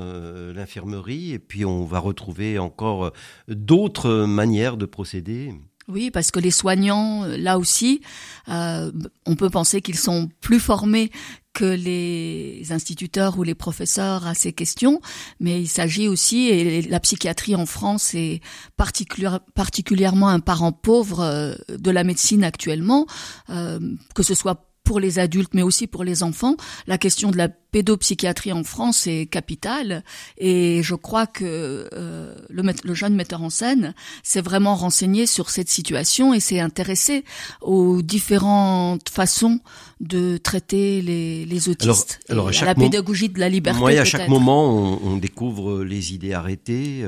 l'infirmerie, 0.53 1.33
et 1.33 1.39
puis 1.39 1.65
on 1.65 1.85
va 1.85 1.99
retrouver 1.99 2.57
encore 2.57 3.11
d'autres 3.47 4.25
manières 4.25 4.77
de 4.77 4.85
procéder. 4.85 5.53
Oui, 5.87 6.09
parce 6.11 6.31
que 6.31 6.39
les 6.39 6.51
soignants, 6.51 7.25
là 7.25 7.57
aussi, 7.59 8.01
on 8.47 9.35
peut 9.37 9.49
penser 9.49 9.81
qu'ils 9.81 9.97
sont 9.97 10.29
plus 10.39 10.59
formés 10.59 11.11
que 11.53 11.65
les 11.65 12.71
instituteurs 12.71 13.37
ou 13.37 13.43
les 13.43 13.55
professeurs 13.55 14.25
à 14.25 14.33
ces 14.33 14.53
questions, 14.53 15.01
mais 15.39 15.61
il 15.61 15.67
s'agit 15.67 16.07
aussi, 16.07 16.47
et 16.49 16.81
la 16.83 16.99
psychiatrie 16.99 17.55
en 17.55 17.65
France 17.65 18.13
est 18.13 18.41
particulièrement 18.77 20.29
un 20.29 20.39
parent 20.39 20.71
pauvre 20.71 21.19
euh, 21.21 21.55
de 21.69 21.91
la 21.91 22.03
médecine 22.03 22.43
actuellement, 22.43 23.05
euh, 23.49 23.79
que 24.15 24.23
ce 24.23 24.33
soit 24.33 24.71
pour 24.83 24.99
les 24.99 25.19
adultes, 25.19 25.53
mais 25.53 25.61
aussi 25.61 25.87
pour 25.87 26.03
les 26.03 26.23
enfants. 26.23 26.55
La 26.87 26.97
question 26.97 27.31
de 27.31 27.37
la 27.37 27.49
pédopsychiatrie 27.71 28.51
en 28.51 28.63
France 28.63 29.07
est 29.07 29.25
capitale 29.25 30.03
et 30.37 30.81
je 30.83 30.95
crois 30.95 31.25
que 31.25 31.89
euh, 31.93 32.35
le, 32.49 32.63
le, 32.83 32.93
jeune 32.93 33.15
metteur 33.15 33.41
en 33.41 33.49
scène 33.49 33.93
s'est 34.23 34.41
vraiment 34.41 34.75
renseigné 34.75 35.25
sur 35.25 35.49
cette 35.49 35.69
situation 35.69 36.33
et 36.33 36.39
s'est 36.39 36.59
intéressé 36.59 37.23
aux 37.61 38.01
différentes 38.01 39.09
façons 39.09 39.59
de 39.99 40.37
traiter 40.37 41.01
les, 41.01 41.45
les 41.45 41.69
autistes. 41.69 42.19
Alors, 42.27 42.49
à, 42.49 42.65
la 42.65 42.75
pédagogie 42.75 43.29
de 43.29 43.39
la 43.39 43.49
liberté. 43.49 43.79
Moi, 43.79 43.91
à 43.91 44.05
chaque 44.05 44.27
moment, 44.27 44.69
on, 44.69 44.99
on, 45.03 45.17
découvre 45.17 45.83
les 45.83 46.13
idées 46.13 46.33
arrêtées, 46.33 47.05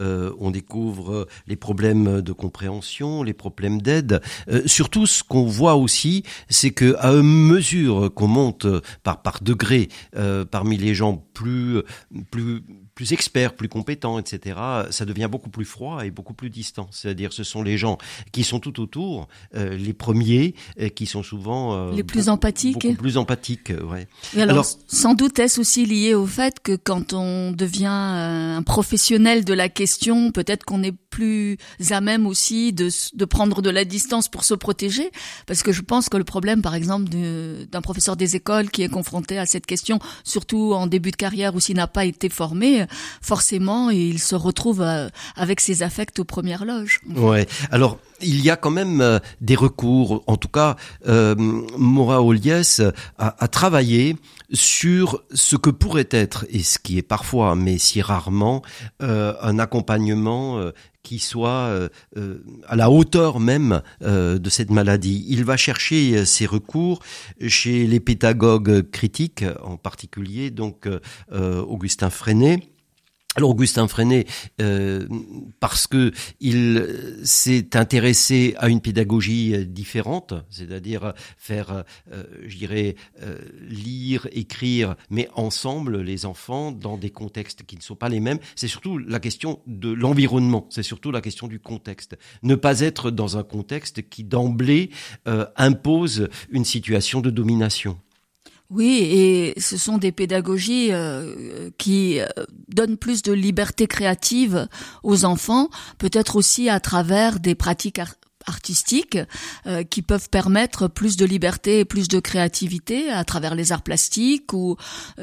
euh, 0.00 0.32
on 0.38 0.50
découvre 0.50 1.26
les 1.48 1.56
problèmes 1.56 2.22
de 2.22 2.32
compréhension, 2.32 3.22
les 3.22 3.34
problèmes 3.34 3.82
d'aide. 3.82 4.20
Euh, 4.48 4.62
surtout, 4.66 5.06
ce 5.06 5.24
qu'on 5.24 5.46
voit 5.46 5.74
aussi, 5.74 6.22
c'est 6.48 6.70
que 6.70 6.94
à 7.00 7.12
mesure 7.12 8.12
qu'on 8.14 8.28
monte 8.28 8.66
par 9.02 9.22
par 9.22 9.40
degré 9.42 9.68
euh, 9.68 9.97
parmi 10.50 10.76
les 10.76 10.94
gens 10.94 11.16
plus 11.34 11.82
plus 12.30 12.62
plus 12.98 13.12
experts, 13.12 13.54
plus 13.54 13.68
compétents, 13.68 14.18
etc., 14.18 14.58
ça 14.90 15.04
devient 15.04 15.28
beaucoup 15.30 15.50
plus 15.50 15.64
froid 15.64 16.04
et 16.04 16.10
beaucoup 16.10 16.34
plus 16.34 16.50
distant. 16.50 16.88
C'est-à-dire, 16.90 17.32
ce 17.32 17.44
sont 17.44 17.62
les 17.62 17.78
gens 17.78 17.96
qui 18.32 18.42
sont 18.42 18.58
tout 18.58 18.80
autour, 18.80 19.28
euh, 19.54 19.76
les 19.76 19.92
premiers, 19.92 20.56
euh, 20.80 20.88
qui 20.88 21.06
sont 21.06 21.22
souvent 21.22 21.76
euh, 21.76 21.92
les 21.92 22.02
plus 22.02 22.28
empathiques, 22.28 22.88
beaucoup 22.88 22.96
plus 22.96 23.16
empathiques, 23.16 23.72
ouais. 23.88 24.08
alors, 24.36 24.66
sans 24.88 25.14
doute 25.14 25.38
est-ce 25.38 25.60
aussi 25.60 25.86
lié 25.86 26.14
au 26.14 26.26
fait 26.26 26.58
que 26.58 26.74
quand 26.74 27.12
on 27.12 27.52
devient 27.52 27.86
un 27.86 28.64
professionnel 28.64 29.44
de 29.44 29.54
la 29.54 29.68
question, 29.68 30.32
peut-être 30.32 30.64
qu'on 30.64 30.82
est 30.82 30.96
plus 31.08 31.56
à 31.90 32.00
même 32.00 32.26
aussi 32.26 32.72
de, 32.72 32.88
de 33.14 33.24
prendre 33.24 33.62
de 33.62 33.70
la 33.70 33.84
distance 33.84 34.28
pour 34.28 34.42
se 34.42 34.54
protéger, 34.54 35.10
parce 35.46 35.62
que 35.62 35.70
je 35.70 35.82
pense 35.82 36.08
que 36.08 36.16
le 36.16 36.24
problème, 36.24 36.62
par 36.62 36.74
exemple, 36.74 37.08
d'un 37.08 37.80
professeur 37.80 38.16
des 38.16 38.34
écoles 38.34 38.70
qui 38.70 38.82
est 38.82 38.88
confronté 38.88 39.38
à 39.38 39.46
cette 39.46 39.66
question, 39.66 40.00
surtout 40.24 40.72
en 40.74 40.88
début 40.88 41.12
de 41.12 41.16
carrière 41.16 41.54
ou 41.54 41.60
s'il 41.60 41.76
n'a 41.76 41.86
pas 41.86 42.04
été 42.04 42.28
formé, 42.28 42.87
forcément, 43.20 43.90
il 43.90 44.18
se 44.18 44.34
retrouve 44.34 44.82
euh, 44.82 45.08
avec 45.36 45.60
ses 45.60 45.82
affects 45.82 46.18
aux 46.18 46.24
premières 46.24 46.64
loges. 46.64 47.00
Ouais. 47.16 47.46
Alors, 47.70 47.98
il 48.20 48.42
y 48.42 48.50
a 48.50 48.56
quand 48.56 48.70
même 48.70 49.00
euh, 49.00 49.18
des 49.40 49.54
recours. 49.54 50.24
En 50.26 50.36
tout 50.36 50.48
cas, 50.48 50.76
euh, 51.06 51.34
Mora 51.36 52.22
Oliès 52.22 52.82
a, 53.18 53.48
travaillé 53.48 54.16
sur 54.52 55.22
ce 55.32 55.56
que 55.56 55.70
pourrait 55.70 56.08
être, 56.10 56.46
et 56.50 56.62
ce 56.62 56.78
qui 56.78 56.98
est 56.98 57.02
parfois, 57.02 57.54
mais 57.54 57.78
si 57.78 58.00
rarement, 58.02 58.62
un 59.00 59.58
accompagnement 59.58 60.70
qui 61.02 61.18
soit 61.18 61.88
à 62.66 62.76
la 62.76 62.90
hauteur 62.90 63.40
même 63.40 63.82
de 64.00 64.50
cette 64.50 64.70
maladie. 64.70 65.26
Il 65.28 65.44
va 65.44 65.56
chercher 65.56 66.24
ses 66.24 66.46
recours 66.46 67.00
chez 67.46 67.86
les 67.86 68.00
pédagogues 68.00 68.90
critiques, 68.90 69.44
en 69.62 69.76
particulier 69.76 70.50
donc 70.50 70.88
Augustin 71.30 72.10
Freinet 72.10 72.60
alors 73.38 73.50
Augustin 73.50 73.86
Freinet, 73.86 74.26
euh, 74.60 75.06
parce 75.60 75.86
que 75.86 76.10
il 76.40 76.84
s'est 77.22 77.76
intéressé 77.76 78.56
à 78.58 78.68
une 78.68 78.80
pédagogie 78.80 79.54
euh, 79.54 79.64
différente, 79.64 80.34
c'est-à-dire 80.50 81.14
faire, 81.36 81.84
euh, 82.12 82.24
je 82.44 82.56
dirais, 82.56 82.96
lire, 83.68 84.26
écrire, 84.32 84.96
mais 85.08 85.28
ensemble 85.36 86.00
les 86.00 86.26
enfants 86.26 86.72
dans 86.72 86.96
des 86.96 87.10
contextes 87.10 87.62
qui 87.62 87.76
ne 87.76 87.80
sont 87.80 87.94
pas 87.94 88.08
les 88.08 88.18
mêmes. 88.18 88.40
C'est 88.56 88.66
surtout 88.66 88.98
la 88.98 89.20
question 89.20 89.60
de 89.68 89.92
l'environnement, 89.92 90.66
c'est 90.68 90.82
surtout 90.82 91.12
la 91.12 91.20
question 91.20 91.46
du 91.46 91.60
contexte. 91.60 92.18
Ne 92.42 92.56
pas 92.56 92.80
être 92.80 93.12
dans 93.12 93.38
un 93.38 93.44
contexte 93.44 94.08
qui 94.08 94.24
d'emblée 94.24 94.90
impose 95.56 96.28
une 96.50 96.64
situation 96.64 97.20
de 97.20 97.30
domination. 97.30 97.98
Oui, 98.70 98.98
et 99.00 99.58
ce 99.58 99.78
sont 99.78 99.96
des 99.96 100.12
pédagogies 100.12 100.92
euh, 100.92 101.70
qui 101.78 102.20
euh, 102.20 102.26
donnent 102.68 102.98
plus 102.98 103.22
de 103.22 103.32
liberté 103.32 103.86
créative 103.86 104.68
aux 105.02 105.24
enfants, 105.24 105.70
peut-être 105.96 106.36
aussi 106.36 106.68
à 106.68 106.78
travers 106.78 107.40
des 107.40 107.54
pratiques 107.54 107.98
artistiques 108.48 109.18
qui 109.90 110.02
peuvent 110.02 110.28
permettre 110.30 110.88
plus 110.88 111.16
de 111.16 111.24
liberté 111.24 111.80
et 111.80 111.84
plus 111.84 112.08
de 112.08 112.20
créativité 112.20 113.10
à 113.10 113.24
travers 113.24 113.54
les 113.54 113.72
arts 113.72 113.82
plastiques 113.82 114.52
ou 114.52 114.76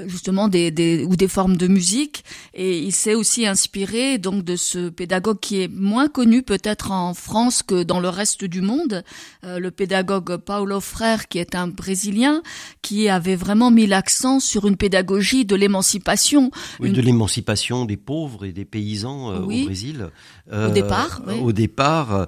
justement 0.05 0.47
des, 0.47 0.71
des 0.71 1.03
ou 1.03 1.15
des 1.15 1.27
formes 1.27 1.57
de 1.57 1.67
musique. 1.67 2.23
Et 2.53 2.79
il 2.79 2.93
s'est 2.93 3.15
aussi 3.15 3.47
inspiré 3.47 4.17
donc 4.17 4.43
de 4.43 4.55
ce 4.55 4.89
pédagogue 4.89 5.39
qui 5.39 5.61
est 5.61 5.67
moins 5.67 6.07
connu 6.07 6.43
peut-être 6.43 6.91
en 6.91 7.13
France 7.13 7.63
que 7.63 7.83
dans 7.83 7.99
le 7.99 8.09
reste 8.09 8.45
du 8.45 8.61
monde, 8.61 9.03
le 9.43 9.69
pédagogue 9.69 10.37
Paulo 10.37 10.79
Freire, 10.79 11.27
qui 11.27 11.39
est 11.39 11.55
un 11.55 11.67
Brésilien, 11.67 12.41
qui 12.81 13.09
avait 13.09 13.35
vraiment 13.35 13.71
mis 13.71 13.87
l'accent 13.87 14.39
sur 14.39 14.67
une 14.67 14.77
pédagogie 14.77 15.45
de 15.45 15.55
l'émancipation. 15.55 16.51
Oui, 16.79 16.91
de 16.91 17.01
l'émancipation 17.01 17.85
des 17.85 17.97
pauvres 17.97 18.45
et 18.45 18.51
des 18.51 18.65
paysans 18.65 19.31
euh, 19.31 19.39
au 19.39 19.47
Brésil. 19.65 20.09
au 20.51 20.69
départ, 20.69 21.21
oui. 21.27 21.39
Au 21.41 21.51
départ, 21.51 22.27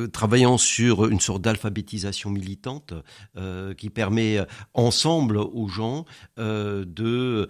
euh, 0.00 0.08
travaillant 0.08 0.58
sur 0.58 1.06
une 1.06 1.20
sorte 1.20 1.42
d'alphabétisation 1.42 2.30
militante 2.30 2.94
euh, 3.36 3.74
qui 3.74 3.90
permet 3.90 4.38
ensemble 4.74 5.38
aux 5.38 5.68
gens 5.68 6.04
de 6.36 7.48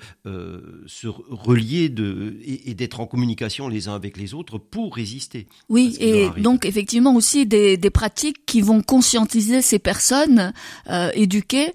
se 0.86 1.06
relier 1.06 1.88
de, 1.88 2.38
et, 2.44 2.74
d'être 2.74 3.00
en 3.00 3.06
communication 3.06 3.68
les 3.68 3.88
uns 3.88 3.94
avec 3.94 4.16
les 4.16 4.34
autres 4.34 4.58
pour 4.58 4.94
résister. 4.94 5.46
Oui, 5.68 5.96
et 6.00 6.28
donc 6.38 6.64
effectivement 6.64 7.14
aussi 7.14 7.46
des, 7.46 7.76
des 7.76 7.90
pratiques 7.90 8.44
qui 8.46 8.60
vont 8.60 8.82
conscientiser 8.82 9.62
ces 9.62 9.78
personnes 9.78 10.52
euh, 10.88 11.10
éduquées 11.14 11.72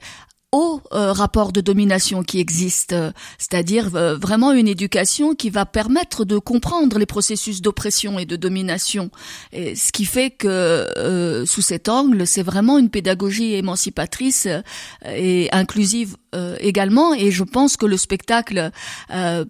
au 0.56 0.80
euh, 0.94 1.12
rapport 1.12 1.52
de 1.52 1.60
domination 1.60 2.24
qui 2.24 2.40
existe, 2.40 2.96
c'est-à-dire 3.38 3.94
euh, 3.96 4.16
vraiment 4.16 4.54
une 4.54 4.70
éducation 4.70 5.36
qui 5.36 5.50
va 5.50 5.66
permettre 5.66 6.24
de 6.24 6.38
comprendre 6.38 6.98
les 6.98 7.06
processus 7.06 7.62
d'oppression 7.62 8.20
et 8.20 8.26
de 8.26 8.38
domination. 8.38 9.12
Et 9.52 9.76
ce 9.76 9.92
qui 9.92 10.06
fait 10.06 10.30
que 10.30 10.48
euh, 10.48 11.46
sous 11.46 11.62
cet 11.62 11.90
angle, 11.90 12.26
c'est 12.26 12.42
vraiment 12.42 12.78
une 12.78 12.90
pédagogie 12.90 13.56
émancipatrice 13.56 14.48
et 15.06 15.50
inclusive 15.52 16.16
également. 16.60 17.14
Et 17.14 17.32
je 17.32 17.44
pense 17.44 17.78
que 17.78 17.86
le 17.86 17.98
spectacle 17.98 18.72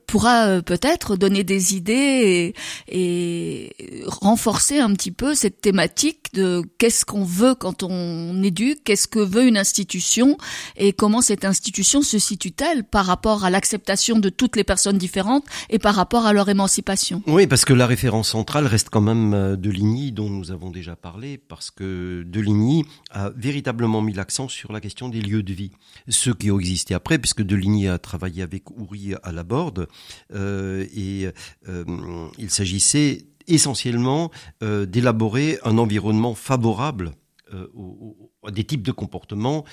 pourra 0.08 0.62
peut-être 0.62 1.16
donner 1.16 1.44
des 1.44 1.76
idées 1.76 2.54
et, 2.90 3.70
et, 3.80 4.04
renforcer 4.08 4.80
un 4.80 4.94
petit 4.94 5.12
peu 5.12 5.36
cette 5.36 5.62
thématique 5.62 6.34
de 6.34 6.62
qu'est-ce 6.78 7.06
qu'on 7.06 7.24
veut 7.24 7.56
quand 7.56 7.84
on 7.84 8.44
éduque, 8.44 8.84
qu'est-ce 8.84 9.08
que 9.08 9.20
veut 9.20 9.48
une 9.48 9.58
institution 9.58 10.38
et 10.78 10.94
comment 10.94 11.22
cette 11.22 11.46
institution 11.46 12.02
se 12.02 12.20
situe-t-elle 12.20 12.84
par 12.84 13.06
rapport 13.06 13.46
à 13.46 13.50
l'acceptation 13.50 14.20
de 14.20 14.30
toutes 14.30 14.56
les 14.56 14.64
personnes 14.64 14.98
différentes 14.98 15.46
et 15.70 15.80
par 15.80 15.96
rapport 15.96 16.26
à 16.26 16.34
leur 16.34 16.50
émancipation 16.50 17.22
Oui, 17.28 17.48
parce 17.48 17.66
que 17.66 17.74
la 17.74 17.88
référence 17.88 18.30
centrale 18.30 18.68
reste 18.68 18.90
quand 18.90 19.02
même 19.02 19.34
euh, 19.34 19.56
Deligny, 19.56 20.12
dont 20.12 20.30
nous 20.30 20.52
avons 20.52 20.70
déjà 20.70 20.96
parlé, 20.96 21.38
parce 21.38 21.72
que 21.72 22.24
Deligny 22.26 22.86
a 23.12 23.32
véritablement 23.36 24.02
mis 24.02 24.14
l'accent 24.14 24.48
sur 24.48 24.72
la 24.72 24.82
question 24.82 25.10
des 25.10 25.22
lieux 25.22 25.44
de 25.44 25.54
vie, 25.54 25.72
ceux 26.10 26.34
qui 26.34 26.52
ont 26.52 26.60
après, 26.94 27.20
puisque 27.20 27.42
Deligny 27.42 27.88
a 27.88 27.98
travaillé 27.98 28.42
avec 28.42 28.70
Houry 28.72 29.14
à 29.24 29.32
la 29.32 29.44
Borde, 29.44 29.88
euh, 30.34 30.86
et 30.96 31.30
euh, 31.68 32.30
il 32.38 32.50
s'agissait 32.50 33.28
essentiellement 33.48 34.32
euh, 34.64 34.86
d'élaborer 34.86 35.60
un 35.64 35.78
environnement 35.78 36.36
favorable 36.36 37.12
euh, 37.54 37.68
à 38.44 38.52
des 38.52 38.64
types 38.64 38.82
de 38.82 38.92
comportements 38.92 39.66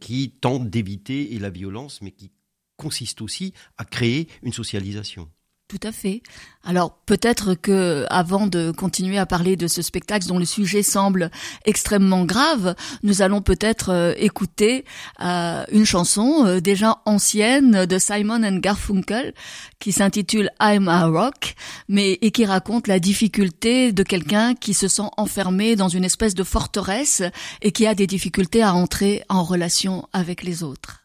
qui 0.00 0.30
tentent 0.40 0.68
d'éviter 0.68 1.38
la 1.38 1.50
violence, 1.50 2.00
mais 2.02 2.10
qui 2.10 2.32
consistent 2.76 3.22
aussi 3.22 3.54
à 3.76 3.84
créer 3.84 4.28
une 4.42 4.52
socialisation. 4.52 5.28
Tout 5.66 5.80
à 5.82 5.92
fait. 5.92 6.22
Alors 6.62 6.98
peut-être 7.06 7.54
que 7.54 8.04
avant 8.10 8.46
de 8.46 8.70
continuer 8.70 9.16
à 9.16 9.24
parler 9.24 9.56
de 9.56 9.66
ce 9.66 9.80
spectacle 9.80 10.26
dont 10.26 10.38
le 10.38 10.44
sujet 10.44 10.82
semble 10.82 11.30
extrêmement 11.64 12.26
grave, 12.26 12.74
nous 13.02 13.22
allons 13.22 13.40
peut-être 13.40 13.88
euh, 13.88 14.12
écouter 14.18 14.84
euh, 15.22 15.64
une 15.72 15.86
chanson 15.86 16.44
euh, 16.44 16.60
déjà 16.60 16.98
ancienne 17.06 17.86
de 17.86 17.98
Simon 17.98 18.44
and 18.44 18.58
Garfunkel 18.58 19.32
qui 19.78 19.92
s'intitule 19.92 20.50
I'm 20.60 20.86
a 20.86 21.06
Rock, 21.06 21.54
mais 21.88 22.18
et 22.20 22.30
qui 22.30 22.44
raconte 22.44 22.86
la 22.86 22.98
difficulté 22.98 23.92
de 23.92 24.02
quelqu'un 24.02 24.54
qui 24.54 24.74
se 24.74 24.86
sent 24.86 25.08
enfermé 25.16 25.76
dans 25.76 25.88
une 25.88 26.04
espèce 26.04 26.34
de 26.34 26.44
forteresse 26.44 27.22
et 27.62 27.72
qui 27.72 27.86
a 27.86 27.94
des 27.94 28.06
difficultés 28.06 28.62
à 28.62 28.74
entrer 28.74 29.22
en 29.30 29.42
relation 29.42 30.06
avec 30.12 30.42
les 30.42 30.62
autres. 30.62 31.03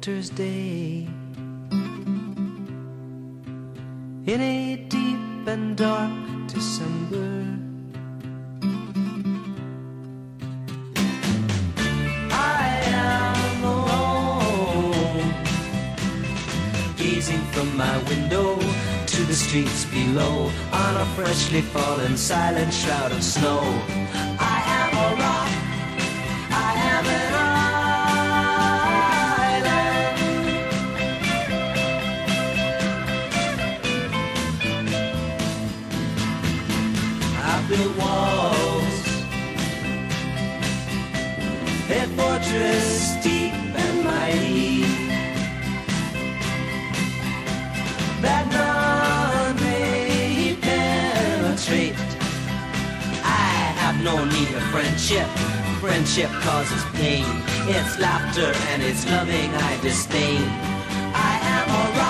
Winter's 0.00 0.30
day. 0.30 1.06
In 4.24 4.40
a 4.40 4.76
deep 4.88 5.46
and 5.46 5.76
dark 5.76 6.10
December. 6.46 7.44
I 12.32 12.80
am 12.86 13.64
alone, 13.64 15.34
gazing 16.96 17.44
from 17.52 17.76
my 17.76 17.98
window 18.04 18.58
to 19.06 19.22
the 19.24 19.34
streets 19.34 19.84
below 19.84 20.50
on 20.72 20.96
a 20.96 21.04
freshly 21.14 21.60
fallen 21.60 22.16
silent 22.16 22.72
shroud 22.72 23.12
of 23.12 23.22
snow. 23.22 23.60
I 24.38 24.62
am 24.66 24.96
a 24.96 25.39
built 37.80 37.96
walls, 37.98 38.94
a 41.90 42.06
fortress 42.16 43.16
deep 43.22 43.52
and 43.52 44.04
mighty 44.04 44.82
that 48.20 48.44
none 48.52 49.56
may 49.56 50.56
penetrate. 50.60 51.94
I 53.24 53.74
have 53.82 54.02
no 54.04 54.24
need 54.24 54.54
of 54.54 54.62
friendship. 54.74 55.26
Friendship 55.80 56.30
causes 56.42 56.84
pain. 56.94 57.24
It's 57.74 57.98
laughter 57.98 58.52
and 58.70 58.82
it's 58.82 59.06
loving 59.10 59.50
I 59.54 59.80
disdain. 59.80 60.42
I 61.14 61.34
am 61.56 61.68
a 61.68 62.09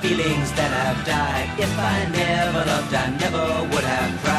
feelings 0.00 0.52
that 0.52 0.70
have 0.70 1.00
died. 1.06 1.48
If 1.58 1.72
I 1.78 1.96
never 2.10 2.64
loved, 2.70 2.94
I 2.94 3.10
never 3.22 3.44
would 3.70 3.84
have 3.84 4.20
cried. 4.22 4.37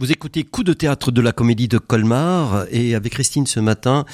Vous 0.00 0.12
écoutez 0.12 0.44
Coup 0.44 0.62
de 0.62 0.74
théâtre 0.74 1.10
de 1.10 1.20
la 1.20 1.32
comédie 1.32 1.66
de 1.66 1.76
Colmar 1.76 2.66
et 2.70 2.94
avec 2.94 3.14
Christine 3.14 3.48
ce 3.48 3.58
matin, 3.58 4.04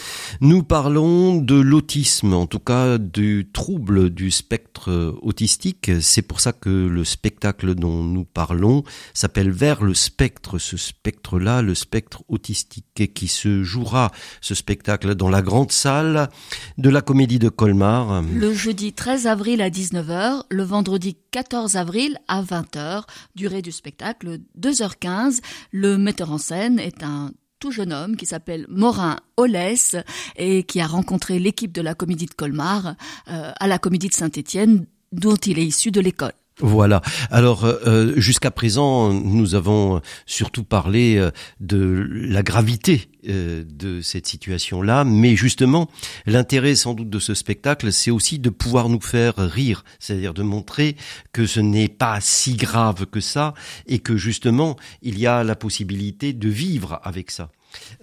nous 0.41 0.63
parlons 0.63 1.37
de 1.37 1.57
l'autisme, 1.57 2.33
en 2.33 2.47
tout 2.47 2.59
cas 2.59 2.97
du 2.97 3.51
trouble 3.53 4.09
du 4.09 4.31
spectre 4.31 5.15
autistique. 5.21 5.91
C'est 6.01 6.23
pour 6.23 6.41
ça 6.41 6.55
que 6.55 6.71
le 6.71 7.05
spectacle 7.05 7.75
dont 7.75 8.03
nous 8.03 8.25
parlons 8.25 8.83
s'appelle 9.13 9.51
Vers 9.51 9.85
le 9.85 9.93
spectre, 9.93 10.57
ce 10.57 10.79
spectre-là, 10.79 11.61
le 11.61 11.75
spectre 11.75 12.23
autistique, 12.29 12.87
et 12.99 13.09
qui 13.09 13.29
se 13.29 13.63
jouera, 13.63 14.11
ce 14.41 14.55
spectacle, 14.55 15.15
dans 15.15 15.29
la 15.29 15.43
grande 15.43 15.71
salle 15.71 16.31
de 16.79 16.89
la 16.89 17.03
comédie 17.03 17.39
de 17.39 17.51
Colmar. 17.51 18.23
Le 18.23 18.55
jeudi 18.55 18.95
13 18.95 19.27
avril 19.27 19.61
à 19.61 19.69
19h, 19.69 20.45
le 20.49 20.63
vendredi 20.63 21.19
14 21.31 21.77
avril 21.77 22.17
à 22.27 22.43
20h, 22.43 23.03
durée 23.35 23.61
du 23.61 23.73
spectacle 23.73 24.39
2h15 24.59 25.41
le 25.75 25.99
metteur 25.99 26.31
en 26.31 26.39
scène 26.39 26.79
est 26.79 27.03
un 27.03 27.33
tout 27.59 27.73
jeune 27.73 27.93
homme 27.93 28.17
qui 28.17 28.27
s'appelle 28.27 28.65
Morin 28.69 29.19
Olès 29.37 29.97
et 30.37 30.63
qui 30.63 30.81
a 30.81 30.87
rencontré 30.87 31.41
l'équipe 31.41 31.73
de 31.73 31.83
la 31.83 31.97
comédie 31.97 32.27
de 32.27 32.35
Colmar 32.35 32.95
euh, 33.29 33.51
à 33.59 33.67
la 33.67 33.81
comédie 33.81 34.09
de 34.09 34.15
Saint-Étienne 34.15 34.87
dont 35.11 35.35
il 35.35 35.59
est 35.59 35.67
issu 35.67 35.91
de 35.91 36.01
l'école. 36.01 36.33
Voilà. 36.61 37.03
Alors 37.33 37.65
euh, 37.65 37.81
euh, 37.87 38.13
jusqu'à 38.17 38.53
présent, 38.53 39.13
nous 39.13 39.57
avons 39.57 40.01
surtout 40.25 40.63
parlé 40.63 41.17
euh, 41.17 41.33
de 41.59 42.07
la 42.11 42.43
gravité 42.43 43.09
de 43.27 44.03
cette 44.03 44.27
situation-là, 44.27 45.03
mais 45.05 45.35
justement, 45.35 45.89
l'intérêt 46.27 46.75
sans 46.75 46.93
doute 46.93 47.09
de 47.09 47.19
ce 47.19 47.33
spectacle, 47.33 47.91
c'est 47.91 48.11
aussi 48.11 48.39
de 48.39 48.51
pouvoir 48.51 48.91
nous 48.91 49.01
faire 49.01 49.37
rire, 49.39 49.83
c'est-à-dire 49.99 50.35
de 50.35 50.43
montrer 50.43 50.97
que 51.33 51.47
ce 51.47 51.59
n'est 51.61 51.89
pas 51.89 52.21
si 52.21 52.55
grave 52.55 53.07
que 53.07 53.21
ça 53.21 53.55
et 53.87 53.99
que 53.99 54.19
justement, 54.19 54.77
il 55.01 55.19
y 55.19 55.27
a 55.27 55.43
la 55.43 55.57
possibilité 55.57 56.35
de 56.35 56.51
vivre 56.51 57.01
avec 57.03 57.31
ça. 57.31 57.49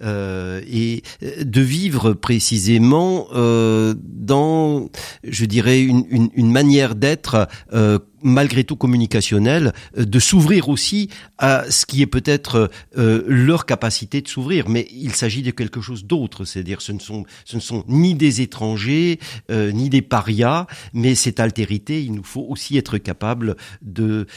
Euh, 0.02 0.60
et 0.66 1.02
de 1.42 1.60
vivre 1.60 2.12
précisément 2.12 3.28
euh, 3.34 3.94
dans, 3.98 4.88
je 5.22 5.44
dirais, 5.44 5.80
une, 5.80 6.04
une, 6.10 6.28
une 6.34 6.50
manière 6.50 6.94
d'être 6.94 7.48
euh, 7.72 7.98
malgré 8.22 8.64
tout 8.64 8.76
communicationnelle, 8.76 9.72
de 9.96 10.18
s'ouvrir 10.18 10.68
aussi 10.68 11.08
à 11.38 11.64
ce 11.70 11.86
qui 11.86 12.02
est 12.02 12.06
peut-être 12.06 12.70
leur 12.94 13.66
capacité 13.66 14.20
de 14.20 14.28
s'ouvrir. 14.28 14.68
Mais 14.68 14.86
il 14.92 15.12
s'agit 15.12 15.42
de 15.42 15.50
quelque 15.50 15.80
chose 15.80 16.04
d'autre, 16.04 16.44
c'est-à-dire 16.44 16.80
ce 16.82 16.92
ne 16.92 17.00
sont 17.00 17.24
ce 17.44 17.56
ne 17.56 17.60
sont 17.60 17.84
ni 17.88 18.14
des 18.14 18.40
étrangers 18.40 19.18
ni 19.50 19.90
des 19.90 20.02
parias, 20.02 20.68
mais 20.92 21.16
cette 21.16 21.40
altérité, 21.40 22.04
il 22.04 22.12
nous 22.12 22.22
faut 22.22 22.46
aussi 22.48 22.76
être 22.76 22.96
capable 22.96 23.56
de 23.82 24.28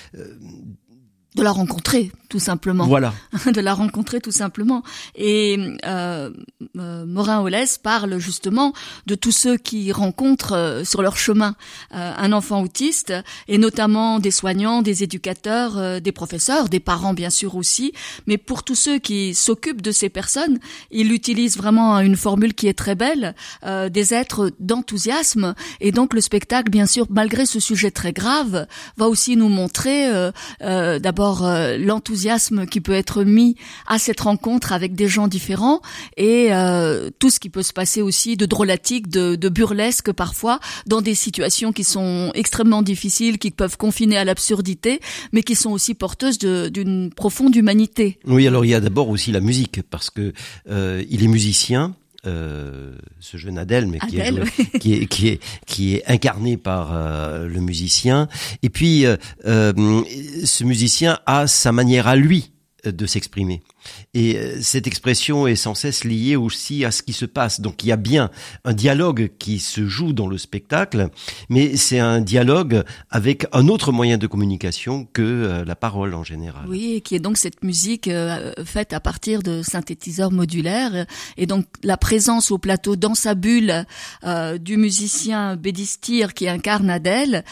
de 1.36 1.44
la 1.44 1.52
rencontrer 1.52 2.12
tout 2.36 2.40
simplement. 2.40 2.86
Voilà. 2.86 3.14
de 3.54 3.62
la 3.62 3.74
rencontrer 3.74 4.20
tout 4.20 4.32
simplement. 4.32 4.84
Et 5.16 5.58
euh, 5.86 6.32
euh, 6.78 7.06
Morin 7.06 7.42
Olès 7.42 7.78
parle 7.78 8.18
justement 8.18 8.74
de 9.06 9.16
tous 9.16 9.32
ceux 9.32 9.58
qui 9.58 9.92
rencontrent 9.92 10.54
euh, 10.54 10.84
sur 10.84 11.02
leur 11.02 11.18
chemin 11.18 11.56
euh, 11.94 12.14
un 12.18 12.32
enfant 12.32 12.62
autiste, 12.62 13.14
et 13.48 13.58
notamment 13.58 14.20
des 14.20 14.32
soignants, 14.32 14.82
des 14.82 15.04
éducateurs, 15.04 15.78
euh, 15.78 16.00
des 16.00 16.12
professeurs, 16.12 16.70
des 16.70 16.80
parents 16.80 17.14
bien 17.14 17.30
sûr 17.30 17.56
aussi. 17.56 17.94
Mais 18.28 18.38
pour 18.38 18.64
tous 18.64 18.76
ceux 18.76 19.00
qui 19.00 19.34
s'occupent 19.34 19.82
de 19.82 19.92
ces 19.92 20.10
personnes, 20.10 20.60
il 20.92 21.12
utilise 21.12 21.58
vraiment 21.58 22.00
une 22.00 22.18
formule 22.18 22.54
qui 22.54 22.68
est 22.68 22.78
très 22.78 22.96
belle, 22.96 23.36
des 23.66 24.14
êtres 24.14 24.52
d'enthousiasme. 24.60 25.56
Et 25.80 25.92
donc 25.92 26.14
le 26.14 26.22
spectacle, 26.22 26.70
bien 26.70 26.86
sûr, 26.86 27.08
malgré 27.10 27.46
ce 27.46 27.60
sujet 27.60 27.92
très 27.92 28.14
grave, 28.14 28.68
va 28.98 29.08
aussi 29.08 29.36
nous 29.36 29.50
montrer 29.50 30.10
d'abord 30.60 31.25
euh, 31.26 31.78
l'enthousiasme 31.78 32.66
qui 32.66 32.82
peut 32.82 32.94
être 32.94 33.24
mis 33.24 33.56
à 33.88 34.00
cette 34.00 34.22
rencontre 34.22 34.74
avec 34.74 34.96
des 34.96 35.08
gens 35.08 35.28
différents 35.28 35.82
et 36.18 36.54
euh, 36.54 37.10
tout 37.20 37.30
ce 37.30 37.40
qui 37.40 37.50
peut 37.50 37.64
se 37.64 37.74
passer 37.74 38.02
aussi 38.02 38.38
de 38.38 38.46
drôlatique, 38.46 39.08
de, 39.08 39.50
burlesque 39.50 40.12
parfois 40.12 40.60
dans 40.88 41.02
des 41.02 41.16
situations 41.16 41.72
qui 41.72 41.84
sont 41.84 42.32
extrêmement 42.34 42.82
difficiles, 42.82 43.38
qui 43.38 43.52
peuvent 43.52 43.78
confiner 43.78 44.18
à 44.18 44.26
l'absurdité, 44.26 45.00
mais 45.32 45.44
qui 45.44 45.56
sont 45.56 45.72
aussi 45.72 45.94
porteuses 45.94 46.38
d'une 46.40 47.12
profonde 47.12 47.56
humanité. 47.56 48.20
Oui, 48.26 48.48
alors 48.48 48.66
il 48.66 48.70
y 48.70 48.74
a 48.74 48.82
d'abord 48.82 49.10
aussi 49.10 49.32
la 49.32 49.40
musique 49.40 49.82
parce 49.90 50.10
que 50.10 50.34
euh, 50.70 51.04
il 51.10 51.24
est 51.24 51.28
musicien. 51.28 51.96
Euh, 52.28 52.96
ce 53.20 53.38
jeune 53.38 53.58
Adèle, 53.58 53.88
mais 53.88 54.00
qui, 54.00 54.20
est 54.20 54.80
qui, 54.80 54.94
est, 54.94 55.06
qui, 55.08 55.28
est, 55.28 55.40
qui 55.66 55.96
est 55.96 56.04
incarné 56.08 56.58
par 56.58 56.92
euh, 56.92 57.48
le 57.48 57.60
musicien. 57.60 58.28
Et 58.64 58.70
puis, 58.70 59.06
euh, 59.06 59.18
ce 60.44 60.64
musicien 60.64 61.20
a 61.26 61.48
sa 61.48 61.72
manière 61.72 62.08
à 62.08 62.16
lui 62.16 62.52
de 62.88 63.06
s'exprimer. 63.06 63.62
Et 64.14 64.38
euh, 64.38 64.62
cette 64.62 64.88
expression 64.88 65.48
est 65.48 65.56
sans 65.56 65.76
cesse 65.76 66.04
liée 66.04 66.36
aussi 66.36 66.86
à 66.86 66.92
ce 66.92 67.04
qui 67.04 67.14
se 67.14 67.26
passe. 67.26 67.62
Donc 67.62 67.84
il 67.84 67.88
y 67.88 67.92
a 67.92 67.98
bien 67.98 68.30
un 68.64 68.74
dialogue 68.74 69.32
qui 69.40 69.60
se 69.60 69.88
joue 69.88 70.14
dans 70.14 70.28
le 70.28 70.38
spectacle, 70.38 71.10
mais 71.50 71.76
c'est 71.76 72.00
un 72.00 72.22
dialogue 72.22 72.84
avec 73.10 73.46
un 73.52 73.68
autre 73.68 73.92
moyen 73.92 74.18
de 74.18 74.28
communication 74.28 75.08
que 75.14 75.22
euh, 75.22 75.66
la 75.66 75.76
parole 75.76 76.14
en 76.14 76.24
général. 76.24 76.66
Oui, 76.68 77.02
qui 77.04 77.16
est 77.16 77.20
donc 77.20 77.38
cette 77.38 77.64
musique 77.64 78.08
euh, 78.08 78.54
faite 78.66 78.94
à 78.94 79.00
partir 79.00 79.44
de 79.44 79.62
synthétiseurs 79.62 80.32
modulaires. 80.32 81.06
Et 81.38 81.46
donc 81.46 81.66
la 81.84 81.98
présence 81.98 82.52
au 82.52 82.58
plateau 82.58 82.96
dans 82.96 83.16
sa 83.16 83.36
bulle 83.36 83.86
du 84.60 84.78
musicien 84.78 85.56
Bédistir 85.56 86.34
qui 86.34 86.48
incarne 86.48 86.90
Adèle 86.90 87.44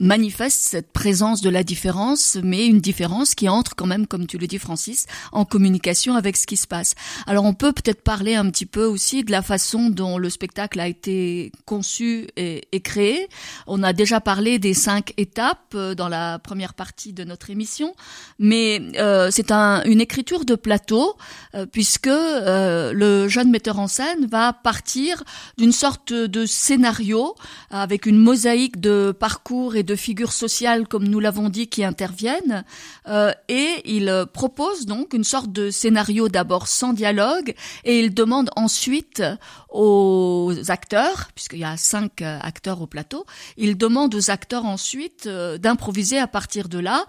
manifeste 0.00 0.62
cette 0.62 0.92
présence 0.92 1.42
de 1.42 1.50
la 1.50 1.62
différence, 1.62 2.38
mais 2.42 2.66
une 2.66 2.80
différence 2.80 3.34
qui 3.34 3.48
entre 3.48 3.76
quand 3.76 3.86
même, 3.86 4.06
comme 4.06 4.26
tu 4.26 4.38
le 4.38 4.46
dis 4.46 4.58
Francis, 4.58 5.06
en 5.30 5.44
communication 5.44 6.14
avec 6.14 6.36
ce 6.36 6.46
qui 6.46 6.56
se 6.56 6.66
passe. 6.66 6.94
Alors 7.26 7.44
on 7.44 7.52
peut 7.54 7.72
peut-être 7.72 8.02
parler 8.02 8.34
un 8.34 8.48
petit 8.50 8.66
peu 8.66 8.84
aussi 8.84 9.22
de 9.22 9.30
la 9.30 9.42
façon 9.42 9.90
dont 9.90 10.16
le 10.16 10.30
spectacle 10.30 10.80
a 10.80 10.88
été 10.88 11.52
conçu 11.66 12.26
et, 12.36 12.62
créé. 12.80 13.28
On 13.66 13.82
a 13.82 13.92
déjà 13.92 14.20
parlé 14.20 14.58
des 14.58 14.72
cinq 14.72 15.12
étapes 15.18 15.74
euh, 15.74 15.94
dans 15.94 16.08
la 16.08 16.38
première 16.38 16.72
partie 16.72 17.12
de 17.12 17.24
notre 17.24 17.50
émission, 17.50 17.94
mais 18.38 18.80
euh, 18.96 19.28
c'est 19.30 19.50
un, 19.50 19.82
une 19.84 20.00
écriture 20.00 20.46
de 20.46 20.54
plateau 20.54 21.16
euh, 21.54 21.66
puisque 21.66 22.06
le 22.06 23.28
jeune 23.28 23.50
metteur 23.50 23.78
en 23.78 23.86
scène 23.86 24.26
va 24.26 24.54
partir 24.54 25.22
d'une 25.58 25.72
sorte 25.72 26.12
de 26.14 26.46
scénario 26.46 27.34
avec 27.70 28.06
une 28.06 28.16
mosaïque 28.16 28.80
de 28.80 29.12
parcours 29.12 29.76
et 29.76 29.82
de 29.82 29.89
de 29.90 29.96
figures 29.96 30.32
sociales, 30.32 30.86
comme 30.86 31.08
nous 31.08 31.18
l'avons 31.18 31.48
dit, 31.48 31.66
qui 31.66 31.82
interviennent. 31.82 32.64
Euh, 33.08 33.32
et 33.48 33.82
il 33.84 34.24
propose 34.32 34.86
donc 34.86 35.14
une 35.14 35.24
sorte 35.24 35.50
de 35.50 35.70
scénario 35.70 36.28
d'abord 36.28 36.68
sans 36.68 36.92
dialogue, 36.92 37.54
et 37.84 37.98
il 37.98 38.14
demande 38.14 38.50
ensuite 38.54 39.22
aux 39.68 40.52
acteurs, 40.68 41.30
puisqu'il 41.34 41.58
y 41.58 41.64
a 41.64 41.76
cinq 41.76 42.22
euh, 42.22 42.38
acteurs 42.40 42.80
au 42.82 42.86
plateau, 42.86 43.26
il 43.56 43.76
demande 43.76 44.14
aux 44.14 44.30
acteurs 44.30 44.64
ensuite 44.64 45.26
euh, 45.26 45.58
d'improviser 45.58 46.18
à 46.18 46.28
partir 46.28 46.68
de 46.68 46.78
là 46.78 47.04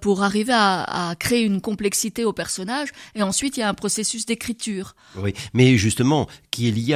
pour 0.00 0.22
arriver 0.22 0.54
à, 0.54 1.14
créer 1.18 1.42
une 1.42 1.60
complexité 1.60 2.24
au 2.24 2.32
personnage. 2.32 2.88
Et 3.14 3.22
ensuite, 3.22 3.56
il 3.56 3.60
y 3.60 3.62
a 3.62 3.68
un 3.68 3.74
processus 3.74 4.24
d'écriture. 4.24 4.94
Oui, 5.16 5.34
mais 5.52 5.76
justement, 5.76 6.26
qui 6.50 6.68
est 6.68 6.70
lié 6.70 6.94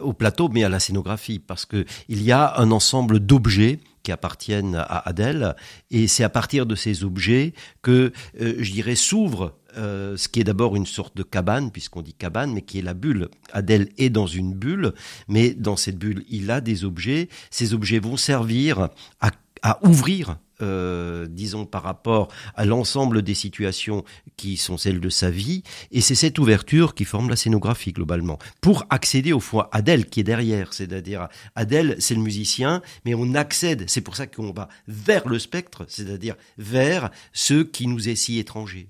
au 0.00 0.12
plateau, 0.12 0.48
mais 0.52 0.64
à 0.64 0.68
la 0.68 0.80
scénographie, 0.80 1.38
parce 1.38 1.64
que 1.64 1.86
il 2.08 2.22
y 2.22 2.32
a 2.32 2.58
un 2.58 2.70
ensemble 2.70 3.20
d'objets 3.20 3.78
qui 4.06 4.12
appartiennent 4.12 4.76
à 4.76 5.08
Adèle, 5.08 5.56
et 5.90 6.06
c'est 6.06 6.22
à 6.22 6.28
partir 6.28 6.64
de 6.64 6.76
ces 6.76 7.02
objets 7.02 7.54
que, 7.82 8.12
euh, 8.40 8.54
je 8.60 8.70
dirais, 8.70 8.94
s'ouvre 8.94 9.58
euh, 9.76 10.16
ce 10.16 10.28
qui 10.28 10.38
est 10.38 10.44
d'abord 10.44 10.76
une 10.76 10.86
sorte 10.86 11.16
de 11.16 11.24
cabane, 11.24 11.72
puisqu'on 11.72 12.02
dit 12.02 12.14
cabane, 12.14 12.52
mais 12.52 12.62
qui 12.62 12.78
est 12.78 12.82
la 12.82 12.94
bulle. 12.94 13.28
Adèle 13.52 13.88
est 13.98 14.08
dans 14.08 14.28
une 14.28 14.54
bulle, 14.54 14.92
mais 15.26 15.54
dans 15.54 15.74
cette 15.74 15.98
bulle, 15.98 16.22
il 16.28 16.52
a 16.52 16.60
des 16.60 16.84
objets. 16.84 17.28
Ces 17.50 17.74
objets 17.74 17.98
vont 17.98 18.16
servir 18.16 18.90
à, 19.20 19.32
à 19.62 19.84
ouvrir 19.84 20.38
euh, 20.62 21.26
disons 21.28 21.66
par 21.66 21.82
rapport 21.82 22.28
à 22.54 22.64
l'ensemble 22.64 23.22
des 23.22 23.34
situations 23.34 24.04
qui 24.36 24.56
sont 24.56 24.76
celles 24.76 25.00
de 25.00 25.08
sa 25.08 25.30
vie, 25.30 25.62
et 25.92 26.00
c'est 26.00 26.14
cette 26.14 26.38
ouverture 26.38 26.94
qui 26.94 27.04
forme 27.04 27.28
la 27.28 27.36
scénographie 27.36 27.92
globalement, 27.92 28.38
pour 28.60 28.86
accéder 28.90 29.32
au 29.32 29.40
fond 29.40 29.64
Adèle 29.72 30.06
qui 30.06 30.20
est 30.20 30.24
derrière, 30.24 30.72
c'est-à-dire 30.72 31.28
Adèle 31.54 31.96
c'est 31.98 32.14
le 32.14 32.20
musicien, 32.20 32.82
mais 33.04 33.14
on 33.14 33.34
accède, 33.34 33.84
c'est 33.88 34.00
pour 34.00 34.16
ça 34.16 34.26
qu'on 34.26 34.52
va 34.52 34.68
vers 34.88 35.28
le 35.28 35.38
spectre, 35.38 35.84
c'est-à-dire 35.88 36.36
vers 36.58 37.10
ce 37.32 37.62
qui 37.62 37.86
nous 37.86 38.08
est 38.08 38.16
si 38.16 38.38
étranger. 38.38 38.88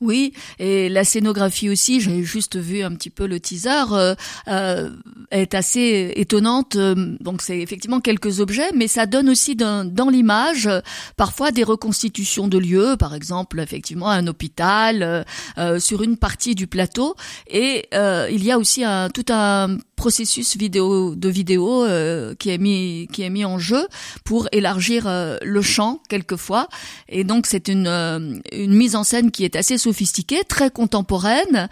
Oui, 0.00 0.32
et 0.60 0.88
la 0.88 1.02
scénographie 1.02 1.68
aussi, 1.68 2.00
j'ai 2.00 2.22
juste 2.22 2.56
vu 2.56 2.82
un 2.82 2.94
petit 2.94 3.10
peu 3.10 3.26
le 3.26 3.40
teaser, 3.40 3.92
euh, 3.92 4.14
euh, 4.46 4.90
est 5.32 5.54
assez 5.54 6.12
étonnante. 6.14 6.76
Donc 6.76 7.42
c'est 7.42 7.58
effectivement 7.58 8.00
quelques 8.00 8.38
objets, 8.38 8.70
mais 8.74 8.86
ça 8.86 9.06
donne 9.06 9.28
aussi 9.28 9.56
dans 9.56 10.08
l'image 10.10 10.68
parfois 11.16 11.50
des 11.50 11.64
reconstitutions 11.64 12.46
de 12.46 12.58
lieux, 12.58 12.96
par 12.96 13.14
exemple 13.14 13.58
effectivement 13.58 14.08
un 14.08 14.26
hôpital 14.28 15.24
euh, 15.58 15.80
sur 15.80 16.02
une 16.02 16.16
partie 16.16 16.54
du 16.54 16.68
plateau, 16.68 17.16
et 17.48 17.88
il 17.92 18.44
y 18.44 18.52
a 18.52 18.58
aussi 18.58 18.84
tout 19.12 19.26
un 19.30 19.78
processus 19.98 20.56
vidéo 20.56 21.16
de 21.16 21.28
vidéo 21.28 21.84
euh, 21.84 22.34
qui 22.36 22.50
est 22.50 22.58
mis 22.58 23.08
qui 23.12 23.22
est 23.22 23.30
mis 23.30 23.44
en 23.44 23.58
jeu 23.58 23.86
pour 24.24 24.48
élargir 24.52 25.06
euh, 25.06 25.36
le 25.42 25.60
champ 25.60 26.00
quelquefois. 26.08 26.68
Et 27.08 27.24
donc 27.24 27.46
c'est 27.46 27.66
une 27.68 28.40
une 28.52 28.74
mise 28.74 28.94
en 28.94 29.04
scène 29.04 29.30
qui 29.30 29.44
est 29.44 29.56
assez 29.56 29.76
sophistiquée, 29.76 30.44
très 30.44 30.70
contemporaine, 30.70 31.68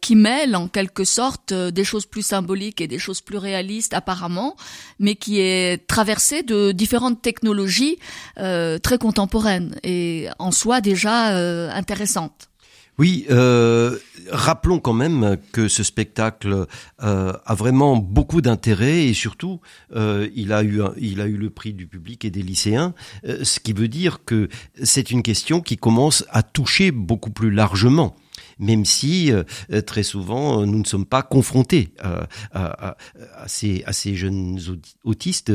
qui 0.00 0.16
mêle 0.16 0.56
en 0.56 0.66
quelque 0.68 1.04
sorte 1.04 1.54
des 1.54 1.84
choses 1.84 2.06
plus 2.06 2.26
symboliques 2.26 2.80
et 2.80 2.88
des 2.88 2.98
choses 2.98 3.20
plus 3.20 3.38
réalistes 3.38 3.94
apparemment, 3.94 4.56
mais 4.98 5.14
qui 5.14 5.40
est 5.40 5.86
traversée 5.86 6.42
de 6.42 6.72
différentes 6.72 7.22
technologies 7.22 7.98
très 8.36 8.98
contemporaines 8.98 9.76
et 9.84 10.28
en 10.38 10.50
soi 10.50 10.80
déjà 10.80 11.36
intéressantes. 11.74 12.48
Oui, 12.98 13.26
euh, 13.30 13.98
rappelons 14.30 14.78
quand 14.78 14.94
même 14.94 15.36
que 15.52 15.68
ce 15.68 15.82
spectacle 15.82 16.66
euh, 17.02 17.32
a 17.44 17.54
vraiment 17.54 17.96
beaucoup 17.96 18.40
d'intérêt 18.40 19.04
et 19.04 19.14
surtout 19.14 19.60
euh, 19.94 20.28
il 20.34 20.52
a 20.52 20.62
eu 20.62 20.80
il 20.96 21.20
a 21.20 21.26
eu 21.26 21.36
le 21.36 21.50
prix 21.50 21.74
du 21.74 21.86
public 21.86 22.24
et 22.24 22.30
des 22.30 22.42
lycéens, 22.42 22.94
ce 23.42 23.60
qui 23.60 23.74
veut 23.74 23.88
dire 23.88 24.24
que 24.24 24.48
c'est 24.82 25.10
une 25.10 25.22
question 25.22 25.60
qui 25.60 25.76
commence 25.76 26.24
à 26.30 26.42
toucher 26.42 26.90
beaucoup 26.90 27.30
plus 27.30 27.50
largement 27.50 28.16
même 28.58 28.84
si 28.84 29.32
euh, 29.32 29.44
très 29.82 30.02
souvent 30.02 30.62
euh, 30.62 30.66
nous 30.66 30.78
ne 30.78 30.84
sommes 30.84 31.06
pas 31.06 31.22
confrontés 31.22 31.90
euh, 32.04 32.24
à, 32.52 32.96
ces, 33.46 34.14
jeunes 34.14 34.58
autistes 35.04 35.52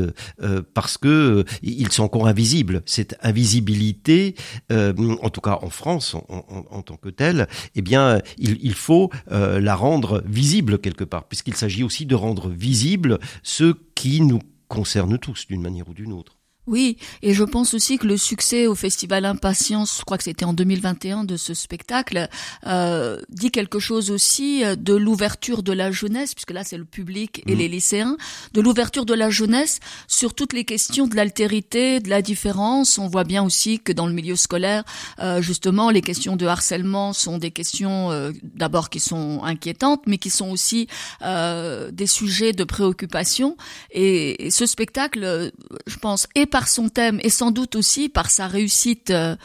parce 0.73 0.97
que 0.97 1.45
ils 1.61 1.91
sont 1.91 2.03
encore 2.03 2.27
invisibles. 2.27 2.81
Cette 2.85 3.17
invisibilité, 3.21 4.35
en 4.69 5.29
tout 5.29 5.41
cas 5.41 5.59
en 5.61 5.69
France 5.69 6.15
en, 6.15 6.81
tant 6.81 6.97
que 6.97 7.09
telle, 7.09 7.47
eh 7.75 7.81
bien, 7.81 8.21
il 8.37 8.73
faut 8.73 9.09
la 9.29 9.75
rendre 9.75 10.23
visible 10.25 10.79
quelque 10.79 11.03
part, 11.03 11.25
puisqu'il 11.25 11.55
s'agit 11.55 11.83
aussi 11.83 12.05
de 12.05 12.15
rendre 12.15 12.49
visible 12.49 13.19
ce 13.43 13.73
qui 13.95 14.21
nous 14.21 14.41
concerne 14.67 15.17
tous 15.17 15.47
d'une 15.47 15.61
manière 15.61 15.87
ou 15.89 15.93
d'une 15.93 16.13
autre. 16.13 16.40
Oui, 16.67 16.97
et 17.23 17.33
je 17.33 17.43
pense 17.43 17.73
aussi 17.73 17.97
que 17.97 18.05
le 18.05 18.17
succès 18.17 18.67
au 18.67 18.75
Festival 18.75 19.25
Impatience, 19.25 19.97
je 19.99 20.03
crois 20.03 20.17
que 20.17 20.23
c'était 20.23 20.45
en 20.45 20.53
2021 20.53 21.23
de 21.23 21.35
ce 21.35 21.55
spectacle, 21.55 22.29
euh, 22.67 23.19
dit 23.29 23.49
quelque 23.49 23.79
chose 23.79 24.11
aussi 24.11 24.63
euh, 24.63 24.75
de 24.75 24.93
l'ouverture 24.93 25.63
de 25.63 25.73
la 25.73 25.91
jeunesse, 25.91 26.35
puisque 26.35 26.51
là 26.51 26.63
c'est 26.63 26.77
le 26.77 26.85
public 26.85 27.41
et 27.47 27.55
mmh. 27.55 27.57
les 27.57 27.67
lycéens, 27.67 28.17
de 28.53 28.61
l'ouverture 28.61 29.05
de 29.05 29.15
la 29.15 29.31
jeunesse 29.31 29.79
sur 30.07 30.35
toutes 30.35 30.53
les 30.53 30.63
questions 30.63 31.07
de 31.07 31.15
l'altérité, 31.15 31.99
de 31.99 32.09
la 32.09 32.21
différence. 32.21 32.99
On 32.99 33.07
voit 33.07 33.23
bien 33.23 33.43
aussi 33.43 33.79
que 33.79 33.91
dans 33.91 34.05
le 34.05 34.13
milieu 34.13 34.35
scolaire, 34.35 34.83
euh, 35.19 35.41
justement, 35.41 35.89
les 35.89 36.01
questions 36.01 36.35
de 36.35 36.45
harcèlement 36.45 37.13
sont 37.13 37.39
des 37.39 37.51
questions 37.51 38.11
euh, 38.11 38.31
d'abord 38.43 38.89
qui 38.89 38.99
sont 38.99 39.41
inquiétantes, 39.43 40.03
mais 40.05 40.19
qui 40.19 40.29
sont 40.29 40.51
aussi 40.51 40.87
euh, 41.23 41.89
des 41.91 42.07
sujets 42.07 42.53
de 42.53 42.63
préoccupation. 42.63 43.57
Et, 43.89 44.45
et 44.45 44.51
ce 44.51 44.67
spectacle, 44.67 45.51
je 45.87 45.97
pense, 45.97 46.27
est 46.35 46.50
par 46.51 46.67
son 46.67 46.89
thème 46.89 47.19
et 47.23 47.31
sans 47.31 47.49
doute 47.49 47.75
aussi 47.75 48.09
par 48.09 48.29
sa 48.29 48.45
réussite 48.45 49.09
euh, 49.09 49.35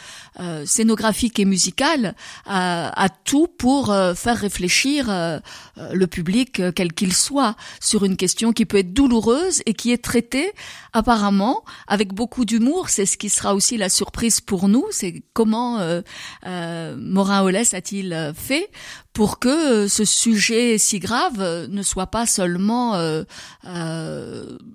euh 0.40 0.66
scénographique 0.66 1.38
et 1.38 1.44
musicale, 1.44 2.14
à, 2.44 3.08
tout 3.24 3.46
pour 3.46 3.90
euh, 3.90 4.14
faire 4.14 4.36
réfléchir 4.36 5.06
le 5.76 6.06
public, 6.06 6.60
quel 6.74 6.92
qu'il 6.92 7.14
soit, 7.14 7.54
sur 7.80 8.04
une 8.04 8.16
question 8.16 8.52
qui 8.52 8.66
peut 8.66 8.78
être 8.78 8.92
douloureuse 8.92 9.62
et 9.64 9.74
qui 9.74 9.92
est 9.92 10.02
traitée 10.02 10.52
apparemment 10.92 11.62
avec 11.86 12.12
beaucoup 12.12 12.44
d'humour. 12.44 12.88
C'est 12.88 13.06
ce 13.06 13.16
qui 13.16 13.28
sera 13.28 13.54
aussi 13.54 13.76
la 13.76 13.88
surprise 13.88 14.40
pour 14.40 14.68
nous, 14.68 14.84
c'est 14.90 15.22
comment 15.32 15.78
Morin 16.44 17.42
Holès 17.42 17.72
a-t-il 17.74 18.34
fait 18.36 18.70
pour 19.12 19.38
que 19.38 19.88
ce 19.88 20.04
sujet 20.04 20.76
si 20.78 20.98
grave 20.98 21.68
ne 21.70 21.82
soit 21.82 22.08
pas 22.08 22.26
seulement 22.26 22.94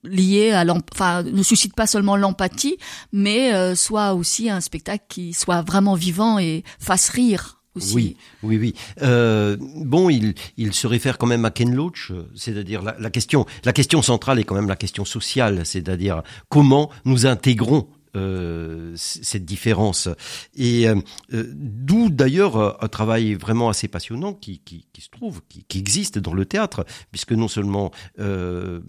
lié 0.03 0.51
à 0.51 0.63
enfin 0.97 1.23
ne 1.23 1.43
suscite 1.43 1.75
pas 1.75 1.87
seulement 1.87 2.15
l'empathie, 2.21 2.77
mais 3.11 3.53
euh, 3.53 3.75
soit 3.75 4.13
aussi 4.13 4.49
un 4.49 4.61
spectacle 4.61 5.03
qui 5.09 5.33
soit 5.33 5.61
vraiment 5.61 5.95
vivant 5.95 6.39
et 6.39 6.63
fasse 6.79 7.09
rire. 7.09 7.57
Aussi. 7.73 7.95
Oui, 7.95 8.17
oui, 8.43 8.57
oui. 8.57 8.75
Euh, 9.01 9.55
bon, 9.59 10.09
il, 10.09 10.33
il 10.57 10.73
se 10.73 10.87
réfère 10.87 11.17
quand 11.17 11.27
même 11.27 11.45
à 11.45 11.51
Ken 11.51 11.73
Loach, 11.73 12.11
c'est-à-dire 12.35 12.81
la, 12.81 12.97
la, 12.99 13.09
question, 13.09 13.45
la 13.63 13.71
question 13.71 14.01
centrale 14.01 14.39
est 14.39 14.43
quand 14.43 14.55
même 14.55 14.67
la 14.67 14.75
question 14.75 15.05
sociale, 15.05 15.65
c'est-à-dire 15.65 16.21
comment 16.49 16.89
nous 17.05 17.25
intégrons 17.25 17.87
euh, 18.15 18.93
cette 18.95 19.45
différence. 19.45 20.09
Et 20.55 20.87
euh, 20.87 20.95
euh, 21.33 21.45
d'où 21.53 22.09
d'ailleurs 22.09 22.83
un 22.83 22.87
travail 22.87 23.35
vraiment 23.35 23.69
assez 23.69 23.87
passionnant 23.87 24.33
qui, 24.33 24.61
se 24.99 25.09
trouve, 25.09 25.41
qui, 25.47 25.79
existe 25.79 26.19
dans 26.19 26.33
le 26.33 26.45
théâtre, 26.45 26.85
puisque 27.11 27.31
non 27.31 27.47
seulement 27.47 27.91
euh, 28.19 28.81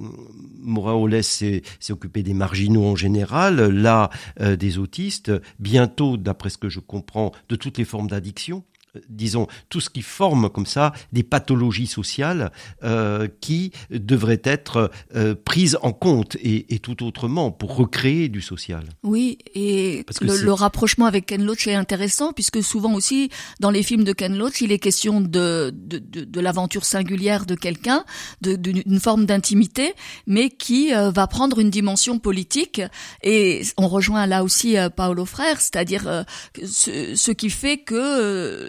Morin 0.58 0.94
Olès 0.94 1.26
s'est 1.26 1.62
occupé 1.90 2.22
des 2.22 2.34
marginaux 2.34 2.84
en 2.84 2.96
général, 2.96 3.60
là 3.70 4.10
des 4.40 4.78
autistes, 4.78 5.32
bientôt, 5.58 6.16
d'après 6.16 6.50
ce 6.50 6.58
que 6.58 6.68
je 6.68 6.80
comprends, 6.80 7.32
de 7.48 7.56
toutes 7.56 7.78
les 7.78 7.84
formes 7.84 8.08
d'addiction 8.08 8.64
disons, 9.08 9.46
tout 9.68 9.80
ce 9.80 9.90
qui 9.90 10.02
forme 10.02 10.50
comme 10.50 10.66
ça 10.66 10.92
des 11.12 11.22
pathologies 11.22 11.86
sociales 11.86 12.52
euh, 12.82 13.28
qui 13.40 13.72
devraient 13.90 14.42
être 14.44 14.90
euh, 15.14 15.34
prises 15.34 15.78
en 15.82 15.92
compte 15.92 16.36
et, 16.36 16.74
et, 16.74 16.78
tout 16.78 17.04
autrement 17.04 17.50
pour 17.50 17.76
recréer 17.76 18.28
du 18.28 18.40
social. 18.40 18.84
Oui, 19.02 19.38
et 19.54 20.04
le, 20.20 20.36
le, 20.42 20.52
rapprochement 20.52 21.06
avec 21.06 21.26
Ken 21.26 21.44
Loach 21.44 21.66
est 21.66 21.74
intéressant 21.74 22.32
puisque 22.32 22.62
souvent 22.62 22.94
aussi 22.94 23.30
dans 23.60 23.70
les 23.70 23.82
films 23.82 24.04
de 24.04 24.12
Ken 24.12 24.36
Loach, 24.36 24.60
il 24.60 24.72
est 24.72 24.78
question 24.78 25.20
de, 25.20 25.72
de, 25.74 25.98
de, 25.98 26.24
de 26.24 26.40
l'aventure 26.40 26.84
singulière 26.84 27.46
de 27.46 27.54
quelqu'un, 27.54 28.04
d'une 28.40 29.00
forme 29.00 29.26
d'intimité, 29.26 29.94
mais 30.26 30.50
qui 30.50 30.94
euh, 30.94 31.10
va 31.10 31.26
prendre 31.26 31.58
une 31.58 31.70
dimension 31.70 32.18
politique. 32.18 32.82
Et 33.22 33.62
on 33.76 33.88
rejoint 33.88 34.26
là 34.26 34.44
aussi 34.44 34.76
euh, 34.76 34.88
Paolo 34.88 35.24
Frère, 35.24 35.60
c'est-à-dire 35.60 36.06
euh, 36.06 36.22
ce, 36.64 37.14
ce, 37.14 37.30
qui 37.30 37.50
fait 37.50 37.78
que 37.78 38.68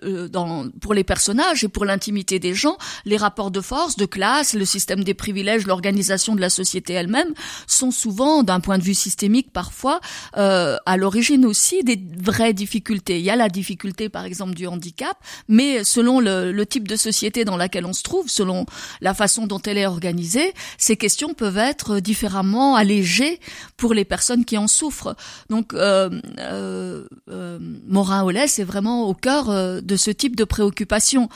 pour 0.81 0.93
les 0.93 1.03
personnages 1.03 1.63
et 1.63 1.67
pour 1.67 1.85
l'intimité 1.85 2.39
des 2.39 2.53
gens, 2.53 2.77
les 3.05 3.17
rapports 3.17 3.51
de 3.51 3.61
force, 3.61 3.95
de 3.95 4.05
classe, 4.05 4.53
le 4.53 4.65
système 4.65 5.03
des 5.03 5.13
privilèges, 5.13 5.65
l'organisation 5.67 6.35
de 6.35 6.41
la 6.41 6.49
société 6.49 6.93
elle-même 6.93 7.33
sont 7.67 7.91
souvent, 7.91 8.43
d'un 8.43 8.59
point 8.59 8.77
de 8.77 8.83
vue 8.83 8.93
systémique 8.93 9.51
parfois, 9.51 9.99
euh, 10.37 10.77
à 10.85 10.97
l'origine 10.97 11.45
aussi 11.45 11.83
des 11.83 12.01
vraies 12.17 12.53
difficultés. 12.53 13.19
Il 13.19 13.25
y 13.25 13.29
a 13.29 13.35
la 13.35 13.49
difficulté, 13.49 14.09
par 14.09 14.25
exemple, 14.25 14.53
du 14.53 14.67
handicap, 14.67 15.17
mais 15.47 15.83
selon 15.83 16.19
le, 16.19 16.63
type 16.63 16.87
de 16.87 16.95
société 16.95 17.43
dans 17.43 17.57
laquelle 17.57 17.85
on 17.85 17.93
se 17.93 18.03
trouve, 18.03 18.29
selon 18.29 18.65
la 19.01 19.13
façon 19.13 19.47
dont 19.47 19.61
elle 19.61 19.77
est 19.77 19.85
organisée, 19.85 20.53
ces 20.77 20.95
questions 20.95 21.33
peuvent 21.33 21.57
être 21.57 21.99
différemment 21.99 22.75
allégées 22.75 23.39
pour 23.75 23.93
les 23.93 24.05
personnes 24.05 24.45
qui 24.45 24.57
en 24.57 24.67
souffrent. 24.67 25.15
Donc, 25.49 25.73
euh, 25.73 26.09
euh, 26.39 27.05
euh 27.29 27.59
Morin 27.87 28.23
Hollet, 28.23 28.47
c'est 28.47 28.63
vraiment 28.63 29.07
au 29.07 29.13
cœur 29.13 29.49
euh, 29.49 29.81
de 29.81 29.95
ce 30.03 30.11
type 30.11 30.35
de 30.35 30.43
préoccupation. 30.43 31.29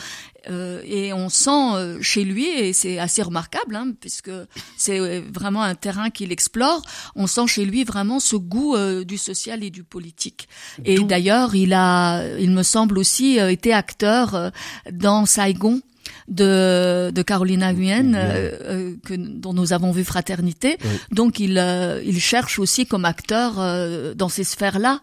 Euh, 0.49 0.81
et 0.85 1.11
on 1.11 1.29
sent 1.29 1.49
euh, 1.49 2.01
chez 2.01 2.23
lui, 2.23 2.47
et 2.47 2.71
c'est 2.71 2.99
assez 2.99 3.21
remarquable, 3.21 3.75
hein, 3.75 3.91
puisque 3.99 4.31
c'est 4.77 4.99
euh, 4.99 5.21
vraiment 5.33 5.61
un 5.61 5.75
terrain 5.75 6.09
qu'il 6.09 6.31
explore, 6.31 6.81
on 7.15 7.27
sent 7.27 7.47
chez 7.47 7.65
lui 7.65 7.83
vraiment 7.83 8.19
ce 8.19 8.37
goût 8.37 8.75
euh, 8.75 9.03
du 9.03 9.17
social 9.17 9.63
et 9.63 9.69
du 9.69 9.83
politique. 9.83 10.47
Et 10.85 10.99
d'ailleurs, 10.99 11.55
il 11.55 11.73
a, 11.73 12.37
il 12.37 12.51
me 12.51 12.63
semble 12.63 12.97
aussi, 12.97 13.37
été 13.37 13.73
acteur 13.73 14.51
dans 14.91 15.25
Saigon 15.25 15.81
de, 16.27 17.11
de 17.11 17.21
Carolina 17.21 17.73
Nguyen, 17.73 18.13
euh, 18.13 18.51
euh, 18.61 18.95
que, 19.05 19.13
dont 19.13 19.53
nous 19.53 19.73
avons 19.73 19.91
vu 19.91 20.03
Fraternité. 20.03 20.77
Donc 21.11 21.39
il, 21.39 21.57
euh, 21.57 22.01
il 22.05 22.19
cherche 22.19 22.59
aussi 22.59 22.85
comme 22.85 23.05
acteur 23.05 23.59
euh, 23.59 24.13
dans 24.13 24.29
ces 24.29 24.43
sphères-là, 24.43 24.99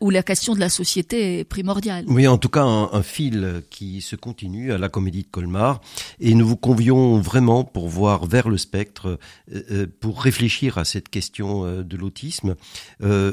où 0.00 0.10
la 0.10 0.22
question 0.22 0.54
de 0.54 0.60
la 0.60 0.68
société 0.68 1.40
est 1.40 1.44
primordiale. 1.44 2.04
Oui, 2.08 2.26
en 2.28 2.38
tout 2.38 2.48
cas, 2.48 2.62
un, 2.62 2.90
un, 2.92 3.02
fil 3.02 3.62
qui 3.70 4.00
se 4.00 4.16
continue 4.16 4.72
à 4.72 4.78
la 4.78 4.88
Comédie 4.88 5.22
de 5.22 5.28
Colmar. 5.28 5.80
Et 6.20 6.34
nous 6.34 6.46
vous 6.46 6.56
convions 6.56 7.18
vraiment 7.18 7.64
pour 7.64 7.88
voir 7.88 8.26
vers 8.26 8.48
le 8.48 8.58
spectre, 8.58 9.18
pour 10.00 10.22
réfléchir 10.22 10.78
à 10.78 10.84
cette 10.84 11.08
question 11.08 11.82
de 11.82 11.96
l'autisme. 11.96 12.54
Un, 13.02 13.32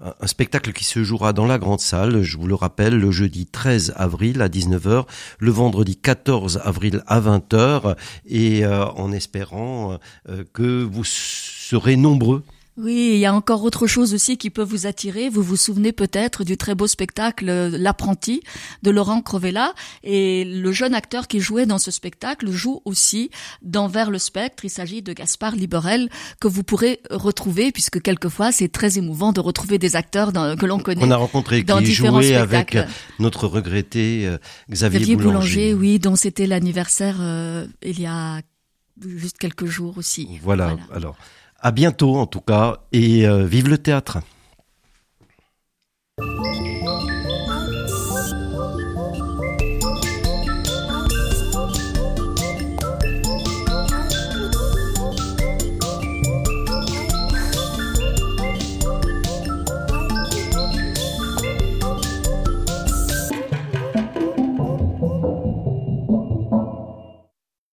un, 0.00 0.26
spectacle 0.26 0.72
qui 0.72 0.84
se 0.84 1.02
jouera 1.02 1.32
dans 1.32 1.46
la 1.46 1.58
grande 1.58 1.80
salle, 1.80 2.22
je 2.22 2.36
vous 2.38 2.46
le 2.46 2.54
rappelle, 2.54 2.98
le 2.98 3.10
jeudi 3.10 3.46
13 3.46 3.94
avril 3.96 4.40
à 4.42 4.48
19h, 4.48 5.06
le 5.38 5.50
vendredi 5.50 5.96
14 6.10 6.62
avril 6.64 7.04
à 7.06 7.20
20h 7.20 7.94
et 8.26 8.64
euh, 8.64 8.84
en 8.84 9.12
espérant 9.12 9.98
euh, 10.28 10.42
que 10.52 10.82
vous 10.82 11.04
serez 11.04 11.94
nombreux 11.94 12.42
oui, 12.82 13.12
il 13.14 13.18
y 13.18 13.26
a 13.26 13.34
encore 13.34 13.62
autre 13.62 13.86
chose 13.86 14.14
aussi 14.14 14.38
qui 14.38 14.50
peut 14.50 14.62
vous 14.62 14.86
attirer. 14.86 15.28
Vous 15.28 15.42
vous 15.42 15.56
souvenez 15.56 15.92
peut-être 15.92 16.44
du 16.44 16.56
très 16.56 16.74
beau 16.74 16.86
spectacle 16.86 17.46
L'apprenti 17.46 18.42
de 18.82 18.90
Laurent 18.90 19.20
Crevella 19.22 19.74
et 20.02 20.44
le 20.44 20.72
jeune 20.72 20.94
acteur 20.94 21.28
qui 21.28 21.40
jouait 21.40 21.66
dans 21.66 21.78
ce 21.78 21.90
spectacle 21.90 22.50
joue 22.50 22.80
aussi 22.84 23.30
dans 23.62 23.88
Vers 23.88 24.10
le 24.10 24.18
spectre. 24.18 24.64
Il 24.64 24.70
s'agit 24.70 25.02
de 25.02 25.12
Gaspard 25.12 25.56
Liberel 25.56 26.08
que 26.40 26.48
vous 26.48 26.62
pourrez 26.62 27.00
retrouver 27.10 27.72
puisque 27.72 28.00
quelquefois 28.00 28.52
c'est 28.52 28.68
très 28.68 28.98
émouvant 28.98 29.32
de 29.32 29.40
retrouver 29.40 29.78
des 29.78 29.96
acteurs 29.96 30.32
dans, 30.32 30.56
que 30.56 30.66
l'on 30.66 30.78
connaît. 30.78 31.04
On 31.04 31.10
a 31.10 31.16
rencontré 31.16 31.62
dans 31.62 31.78
qui 31.78 31.92
jouait 31.92 32.34
avec 32.34 32.78
notre 33.18 33.46
regretté 33.46 34.26
euh, 34.26 34.38
Xavier, 34.70 35.00
Xavier 35.00 35.16
Boulanger. 35.16 35.74
oui, 35.74 35.98
dont 35.98 36.16
c'était 36.16 36.46
l'anniversaire 36.46 37.16
euh, 37.20 37.66
il 37.82 38.00
y 38.00 38.06
a 38.06 38.40
juste 39.04 39.38
quelques 39.38 39.66
jours 39.66 39.98
aussi. 39.98 40.38
Voilà. 40.42 40.76
Alors, 40.92 41.16
à 41.60 41.70
bientôt 41.70 42.16
en 42.16 42.26
tout 42.26 42.40
cas 42.40 42.78
et 42.92 43.26
vive 43.46 43.68
le 43.68 43.78
théâtre. 43.78 44.18